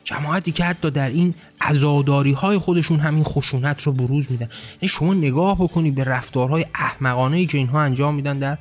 جماعتی 0.04 0.52
که 0.52 0.64
حتی 0.64 0.90
در 0.90 1.08
این 1.08 1.34
عزاداری 1.60 2.32
های 2.32 2.58
خودشون 2.58 3.00
همین 3.00 3.24
خشونت 3.24 3.82
رو 3.82 3.92
بروز 3.92 4.30
میدن. 4.30 4.48
یعنی 4.82 4.88
شما 4.88 5.14
نگاه 5.14 5.58
بکنید 5.58 5.94
به 5.94 6.04
رفتارهای 6.04 6.66
احمقانه 6.74 7.36
ای 7.36 7.46
که 7.46 7.58
اینها 7.58 7.80
انجام 7.80 8.14
میدن 8.14 8.38
در 8.38 8.58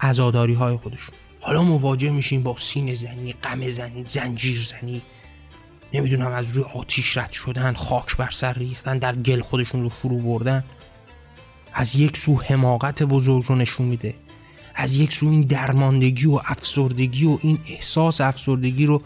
عزاداری 0.00 0.54
های 0.54 0.76
خودشون. 0.76 1.14
حالا 1.40 1.62
مواجه 1.62 2.10
میشیم 2.10 2.42
با 2.42 2.56
سین 2.58 2.94
زنی، 2.94 3.32
غم 3.32 3.68
زنی، 3.68 4.04
زنجیر 4.06 4.62
زنی 4.62 5.02
نمی‌دونم 5.94 6.32
از 6.32 6.50
روی 6.50 6.64
آتیش 6.74 7.16
رد 7.16 7.32
شدن 7.32 7.72
خاک 7.72 8.16
بر 8.16 8.30
سر 8.30 8.52
ریختن 8.52 8.98
در 8.98 9.16
گل 9.16 9.40
خودشون 9.40 9.82
رو 9.82 9.88
فرو 9.88 10.18
بردن. 10.18 10.64
از 11.72 11.96
یک 11.96 12.16
سو 12.16 12.40
حماقت 12.42 13.02
بزرگ 13.02 13.44
رو 13.48 13.54
نشون 13.54 13.86
میده. 13.86 14.14
از 14.74 14.96
یک 14.96 15.12
سو 15.12 15.28
این 15.28 15.42
درماندگی 15.42 16.26
و 16.26 16.40
افسردگی 16.44 17.26
و 17.26 17.38
این 17.42 17.58
احساس 17.68 18.20
افسردگی 18.20 18.86
رو 18.86 19.02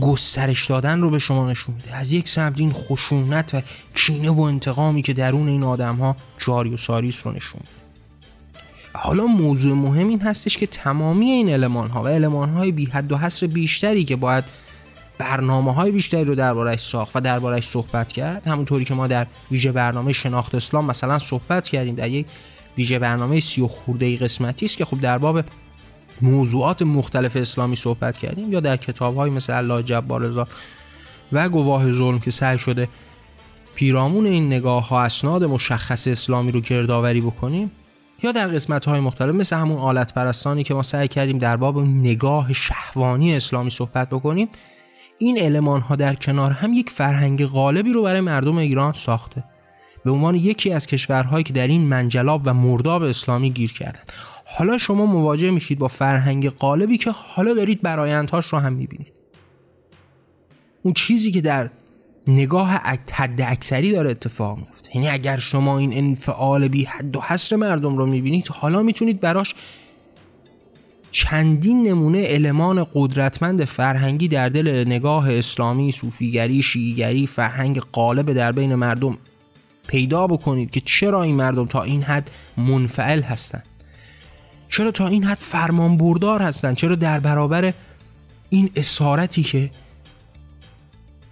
گسترش 0.00 0.66
دادن 0.66 1.00
رو 1.00 1.10
به 1.10 1.18
شما 1.18 1.50
نشون 1.50 1.74
میده. 1.74 1.94
از 1.94 2.12
یک 2.12 2.28
سمت 2.28 2.60
این 2.60 2.72
خشونت 2.72 3.54
و 3.54 3.62
کینه 3.94 4.30
و 4.30 4.40
انتقامی 4.40 5.02
که 5.02 5.12
درون 5.12 5.48
این 5.48 5.62
آدم 5.62 5.96
ها 5.96 6.16
جاری 6.38 6.70
و 6.70 6.76
ساریس 6.76 7.26
رو 7.26 7.32
نشون 7.32 7.60
میده. 7.60 7.80
حالا 8.92 9.26
موضوع 9.26 9.76
مهم 9.76 10.08
این 10.08 10.20
هستش 10.20 10.56
که 10.56 10.66
تمامی 10.66 11.30
این 11.30 11.48
علمان 11.48 11.90
ها 11.90 12.02
و 12.02 12.08
علمان 12.08 12.48
های 12.48 12.72
بی 12.72 12.86
حد 12.86 13.12
و 13.12 13.16
حصر 13.16 13.46
بیشتری 13.46 14.04
که 14.04 14.16
باید 14.16 14.44
برنامه 15.20 15.74
های 15.74 15.90
بیشتری 15.90 16.24
رو 16.24 16.34
دربارش 16.34 16.80
ساخت 16.80 17.16
و 17.16 17.20
دربارش 17.20 17.64
صحبت 17.64 18.12
کرد. 18.12 18.46
همونطوری 18.46 18.84
که 18.84 18.94
ما 18.94 19.06
در 19.06 19.26
ویژه 19.50 19.72
برنامه 19.72 20.12
شناخت 20.12 20.54
اسلام 20.54 20.84
مثلا 20.84 21.18
صحبت 21.18 21.68
کردیم 21.68 21.94
در 21.94 22.08
یک 22.08 22.26
ویژه 22.78 22.98
برنامه 22.98 23.40
سی 23.40 23.60
و 23.60 23.68
خورده 23.68 24.06
ای 24.06 24.16
قسمتی 24.16 24.66
است 24.66 24.76
که 24.76 24.84
خب 24.84 25.00
در 25.00 25.18
باب 25.18 25.44
موضوعات 26.22 26.82
مختلف 26.82 27.36
اسلامی 27.36 27.76
صحبت 27.76 28.18
کردیم 28.18 28.52
یا 28.52 28.60
در 28.60 28.76
کتاب 28.76 29.16
های 29.16 29.30
مثل 29.30 29.52
الله 29.52 29.82
جبار 29.82 30.20
رضا 30.20 30.46
و 31.32 31.48
گواه 31.48 31.92
ظلم 31.92 32.18
که 32.18 32.30
سعی 32.30 32.58
شده 32.58 32.88
پیرامون 33.74 34.26
این 34.26 34.46
نگاه 34.46 34.88
ها 34.88 35.02
اسناد 35.02 35.44
مشخص 35.44 36.08
اسلامی 36.08 36.52
رو 36.52 36.60
گردآوری 36.60 37.20
بکنیم 37.20 37.70
یا 38.22 38.32
در 38.32 38.48
قسمت 38.48 38.84
های 38.84 39.00
مختلف 39.00 39.34
مثل 39.34 39.56
همون 39.56 39.78
آلت 39.78 40.14
پرستانی 40.14 40.64
که 40.64 40.74
ما 40.74 40.82
سعی 40.82 41.08
کردیم 41.08 41.38
در 41.38 41.56
باب 41.56 41.78
نگاه 41.78 42.52
شهوانی 42.52 43.36
اسلامی 43.36 43.70
صحبت 43.70 44.08
بکنیم 44.08 44.48
این 45.22 45.38
علمان 45.38 45.80
ها 45.80 45.96
در 45.96 46.14
کنار 46.14 46.50
هم 46.50 46.72
یک 46.72 46.90
فرهنگ 46.90 47.46
غالبی 47.46 47.92
رو 47.92 48.02
برای 48.02 48.20
مردم 48.20 48.56
ایران 48.56 48.92
ساخته. 48.92 49.44
به 50.04 50.10
عنوان 50.10 50.34
یکی 50.34 50.72
از 50.72 50.86
کشورهایی 50.86 51.44
که 51.44 51.52
در 51.52 51.66
این 51.66 51.80
منجلاب 51.80 52.42
و 52.44 52.54
مرداب 52.54 53.02
اسلامی 53.02 53.50
گیر 53.50 53.72
کردن. 53.72 54.00
حالا 54.44 54.78
شما 54.78 55.06
مواجه 55.06 55.50
میشید 55.50 55.78
با 55.78 55.88
فرهنگ 55.88 56.50
غالبی 56.50 56.98
که 56.98 57.10
حالا 57.10 57.54
دارید 57.54 57.82
برایندهاش 57.82 58.46
رو 58.46 58.58
هم 58.58 58.72
می‌بینید. 58.72 59.12
اون 60.82 60.94
چیزی 60.94 61.32
که 61.32 61.40
در 61.40 61.70
نگاه 62.26 62.68
حد 63.12 63.40
اکثری 63.40 63.92
داره 63.92 64.10
اتفاق 64.10 64.58
میفته 64.58 64.96
یعنی 64.96 65.08
اگر 65.08 65.36
شما 65.36 65.78
این 65.78 65.94
انفعال 65.94 66.68
بی 66.68 66.84
حد 66.84 67.16
و 67.16 67.20
حصر 67.20 67.56
مردم 67.56 67.96
رو 67.96 68.06
می‌بینید 68.06 68.48
حالا 68.48 68.82
می‌تونید 68.82 69.20
براش 69.20 69.54
چندین 71.12 71.88
نمونه 71.88 72.24
المان 72.26 72.86
قدرتمند 72.94 73.64
فرهنگی 73.64 74.28
در 74.28 74.48
دل 74.48 74.84
نگاه 74.86 75.32
اسلامی، 75.32 75.92
صوفیگری، 75.92 76.62
شیعیگری، 76.62 77.26
فرهنگ 77.26 77.80
قالب 77.92 78.32
در 78.32 78.52
بین 78.52 78.74
مردم 78.74 79.18
پیدا 79.86 80.26
بکنید 80.26 80.70
که 80.70 80.82
چرا 80.84 81.22
این 81.22 81.36
مردم 81.36 81.66
تا 81.66 81.82
این 81.82 82.02
حد 82.02 82.30
منفعل 82.56 83.22
هستند؟ 83.22 83.64
چرا 84.68 84.90
تا 84.90 85.08
این 85.08 85.24
حد 85.24 85.38
فرمان 85.38 85.96
بردار 85.96 86.42
هستند؟ 86.42 86.76
چرا 86.76 86.94
در 86.94 87.20
برابر 87.20 87.74
این 88.50 88.70
اسارتی 88.76 89.42
که 89.42 89.70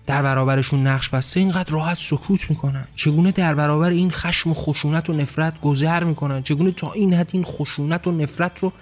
در 0.06 0.22
برابرشون 0.22 0.86
نقش 0.86 1.08
بسته 1.08 1.40
اینقدر 1.40 1.72
راحت 1.72 1.98
سکوت 1.98 2.50
می‌کنن؟ 2.50 2.84
چگونه 2.94 3.32
در 3.32 3.54
برابر 3.54 3.90
این 3.90 4.10
خشم 4.10 4.50
و 4.50 4.54
خشونت 4.54 5.10
و 5.10 5.12
نفرت 5.12 5.60
گذر 5.60 6.04
می‌کنن؟ 6.04 6.42
چگونه 6.42 6.72
تا 6.72 6.92
این 6.92 7.14
حد 7.14 7.30
این 7.32 7.44
خشونت 7.44 8.06
و 8.06 8.12
نفرت 8.12 8.58
رو 8.58 8.72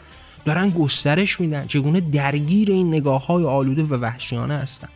دارن 0.46 0.70
گسترش 0.70 1.40
میدن. 1.40 1.66
چگونه 1.66 2.00
درگیر 2.00 2.70
این 2.70 2.88
نگاه 2.88 3.26
های 3.26 3.44
آلوده 3.44 3.82
و 3.82 3.94
وحشیانه 3.94 4.54
هستن. 4.54 4.88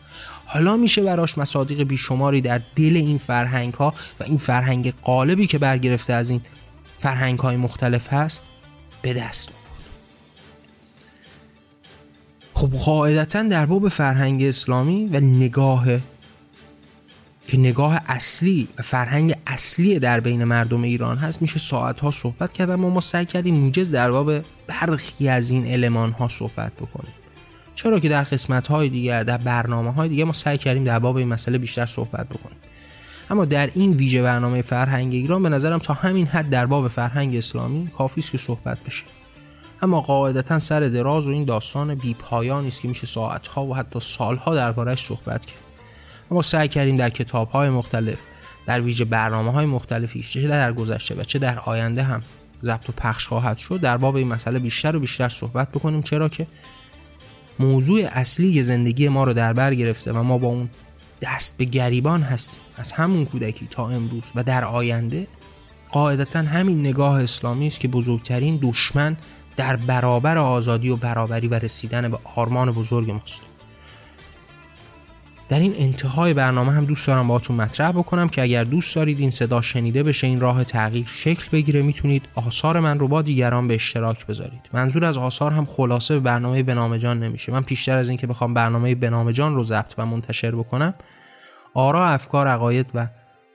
حالا 0.45 0.77
میشه 0.77 1.01
براش 1.01 1.37
مصادیق 1.37 1.83
بیشماری 1.83 2.41
در 2.41 2.61
دل 2.75 2.95
این 2.95 3.17
فرهنگ 3.17 3.73
ها 3.73 3.93
و 4.19 4.23
این 4.23 4.37
فرهنگ 4.37 4.93
قالبی 5.03 5.47
که 5.47 5.57
برگرفته 5.57 6.13
از 6.13 6.29
این 6.29 6.41
فرهنگ 6.99 7.39
های 7.39 7.55
مختلف 7.55 8.13
هست 8.13 8.43
به 9.01 9.13
دست 9.13 9.49
آورد. 9.49 9.61
خب 12.53 12.77
قاعدتا 12.77 13.43
در 13.43 13.65
باب 13.65 13.89
فرهنگ 13.89 14.43
اسلامی 14.43 15.05
و 15.05 15.19
نگاه 15.19 15.85
که 17.47 17.57
نگاه 17.57 18.01
اصلی 18.07 18.67
و 18.77 18.81
فرهنگ 18.81 19.35
اصلی 19.47 19.99
در 19.99 20.19
بین 20.19 20.43
مردم 20.43 20.83
ایران 20.83 21.17
هست 21.17 21.41
میشه 21.41 21.59
ساعت 21.59 21.99
ها 21.99 22.11
صحبت 22.11 22.53
کرد 22.53 22.69
اما 22.69 22.89
ما 22.89 23.01
سعی 23.01 23.25
کردیم 23.25 23.55
موجز 23.55 23.91
در 23.91 24.11
باب 24.11 24.31
برخی 24.67 25.29
از 25.29 25.49
این 25.49 25.65
علمان 25.65 26.11
ها 26.11 26.27
صحبت 26.27 26.73
بکنیم. 26.73 27.13
چرا 27.75 27.99
که 27.99 28.09
در 28.09 28.23
قسمت 28.23 28.67
های 28.67 28.89
دیگر 28.89 29.23
در 29.23 29.37
برنامه 29.37 29.93
های 29.93 30.09
دیگه 30.09 30.25
ما 30.25 30.33
سعی 30.33 30.57
کردیم 30.57 30.83
در 30.83 30.99
باب 30.99 31.15
این 31.17 31.27
مسئله 31.27 31.57
بیشتر 31.57 31.85
صحبت 31.85 32.29
بکنیم. 32.29 32.57
اما 33.29 33.45
در 33.45 33.69
این 33.75 33.93
ویژه 33.93 34.21
برنامه 34.21 34.61
فرهنگ 34.61 35.13
ایران 35.13 35.43
به 35.43 35.49
نظرم 35.49 35.79
تا 35.79 35.93
همین 35.93 36.27
حد 36.27 36.49
در 36.49 36.65
باب 36.65 36.87
فرهنگ 36.87 37.35
اسلامی 37.35 37.87
کافی 37.97 38.21
است 38.21 38.31
که 38.31 38.37
صحبت 38.37 38.83
بشه. 38.83 39.03
اما 39.81 40.01
قاعدتا 40.01 40.59
سر 40.59 40.79
دراز 40.79 41.27
و 41.27 41.31
این 41.31 41.45
داستان 41.45 41.95
بی 41.95 42.13
پایانی 42.13 42.67
است 42.67 42.81
که 42.81 42.87
میشه 42.87 43.07
ساعت 43.07 43.47
ها 43.47 43.65
و 43.65 43.75
حتی 43.75 43.99
سالها 43.99 44.55
دربارش 44.55 45.05
صحبت 45.05 45.45
کرد. 45.45 45.70
ما 46.31 46.41
سعی 46.41 46.67
کردیم 46.67 46.97
در 46.97 47.09
کتاب 47.09 47.49
های 47.49 47.69
مختلف 47.69 48.17
در 48.65 48.81
ویژه 48.81 49.05
برنامه 49.05 49.51
های 49.51 49.65
مختلفی 49.65 50.23
چه 50.23 50.47
در 50.47 50.73
گذشته 50.73 51.15
و 51.15 51.23
چه 51.23 51.39
در 51.39 51.59
آینده 51.59 52.03
هم 52.03 52.21
ضبط 52.63 52.89
و 52.89 52.93
پخش 52.97 53.27
خواهد 53.27 53.57
شد 53.57 53.79
در 53.81 53.97
باب 53.97 54.15
این 54.15 54.27
مسئله 54.27 54.59
بیشتر 54.59 54.95
و 54.95 54.99
بیشتر 54.99 55.29
صحبت 55.29 55.69
بکنیم. 55.69 56.01
چرا 56.01 56.29
که 56.29 56.47
موضوع 57.59 58.01
اصلی 58.11 58.63
زندگی 58.63 59.09
ما 59.09 59.23
رو 59.23 59.33
در 59.33 59.53
بر 59.53 59.75
گرفته 59.75 60.13
و 60.13 60.23
ما 60.23 60.37
با 60.37 60.47
اون 60.47 60.69
دست 61.21 61.57
به 61.57 61.65
گریبان 61.65 62.21
هستیم. 62.21 62.59
از 62.77 62.91
همون 62.91 63.25
کودکی 63.25 63.67
تا 63.71 63.89
امروز 63.89 64.23
و 64.35 64.43
در 64.43 64.65
آینده 64.65 65.27
قاعدتا 65.91 66.39
همین 66.39 66.79
نگاه 66.79 67.23
اسلامی 67.23 67.67
است 67.67 67.79
که 67.79 67.87
بزرگترین 67.87 68.59
دشمن 68.61 69.17
در 69.57 69.75
برابر 69.75 70.37
آزادی 70.37 70.89
و 70.89 70.95
برابری 70.95 71.47
و 71.47 71.53
رسیدن 71.53 72.11
به 72.11 72.17
آرمان 72.35 72.71
بزرگ 72.71 73.11
ماست. 73.11 73.50
در 75.51 75.59
این 75.59 75.75
انتهای 75.77 76.33
برنامه 76.33 76.71
هم 76.71 76.85
دوست 76.85 77.07
دارم 77.07 77.27
باهاتون 77.27 77.55
مطرح 77.55 77.91
بکنم 77.91 78.29
که 78.29 78.41
اگر 78.41 78.63
دوست 78.63 78.95
دارید 78.95 79.19
این 79.19 79.31
صدا 79.31 79.61
شنیده 79.61 80.03
بشه 80.03 80.27
این 80.27 80.39
راه 80.39 80.63
تغییر 80.63 81.05
شکل 81.07 81.47
بگیره 81.51 81.81
می‌تونید 81.81 82.27
آثار 82.35 82.79
من 82.79 82.99
رو 82.99 83.07
با 83.07 83.21
دیگران 83.21 83.67
به 83.67 83.75
اشتراک 83.75 84.27
بذارید. 84.27 84.69
منظور 84.73 85.05
از 85.05 85.17
آثار 85.17 85.51
هم 85.51 85.65
خلاصه 85.65 86.13
به 86.13 86.19
برنامه 86.19 86.63
بنامجان 86.63 87.23
نمیشه. 87.23 87.51
من 87.51 87.61
پیشتر 87.61 87.97
از 87.97 88.09
اینکه 88.09 88.27
بخوام 88.27 88.53
برنامه 88.53 88.95
بنامجان 88.95 89.55
رو 89.55 89.63
ضبط 89.63 89.93
و 89.97 90.05
منتشر 90.05 90.55
بکنم 90.55 90.93
آرا 91.73 92.07
افکار 92.07 92.47
عقاید 92.47 92.87
و 92.93 93.07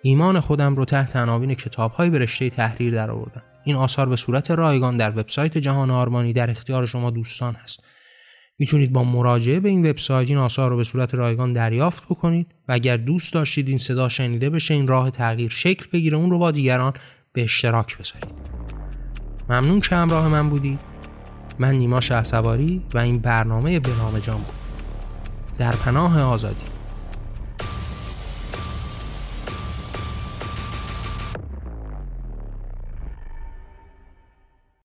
ایمان 0.03 0.41
خودم 0.41 0.77
رو 0.77 0.85
تحت 0.85 1.17
عناوین 1.17 1.55
کتاب‌های 1.55 2.11
به 2.11 2.19
رشته 2.19 2.51
تحریر 2.51 2.95
درآوردم. 2.95 3.43
این 3.65 3.77
آثار 3.77 4.09
به 4.09 4.17
صورت 4.17 4.51
رایگان 4.51 4.97
در 4.97 5.11
وبسایت 5.11 5.59
جهان 5.59 5.91
آرمانی 5.91 6.33
در 6.33 6.51
اختیار 6.51 6.87
شما 6.87 7.11
دوستان 7.11 7.55
هست. 7.55 7.81
می‌تونید 8.59 8.92
با 8.92 9.05
مراجعه 9.05 9.61
به 9.61 9.69
این 9.69 9.90
وبسایت 9.90 10.29
این 10.29 10.38
آثار 10.38 10.71
رو 10.71 10.77
به 10.77 10.85
صورت 10.85 11.14
رایگان 11.14 11.53
دریافت 11.53 12.05
بکنید 12.05 12.55
و 12.69 12.73
اگر 12.73 12.97
دوست 12.97 13.35
داشتید 13.35 13.69
این 13.69 13.79
صدا 13.79 14.09
شنیده 14.09 14.51
بشه 14.51 14.75
این 14.75 14.88
راه 14.88 15.11
تغییر 15.11 15.51
شکل 15.51 15.87
بگیره 15.92 16.16
اون 16.16 16.31
رو 16.31 16.38
با 16.38 16.51
دیگران 16.51 16.92
به 17.33 17.42
اشتراک 17.42 17.99
بذارید. 17.99 18.35
ممنون 19.49 19.81
که 19.81 19.97
همراه 19.97 20.29
من 20.29 20.51
بودید. 20.51 20.81
من 21.59 21.75
نیما 21.75 22.01
شهسواری 22.01 22.83
و 22.95 22.99
این 22.99 23.19
برنامه 23.19 23.81
به 23.81 23.90
نام 23.99 24.19
جان 24.19 24.37
بود. 24.37 24.55
در 25.59 25.73
پناه 25.73 26.23
آزادی. 26.23 26.76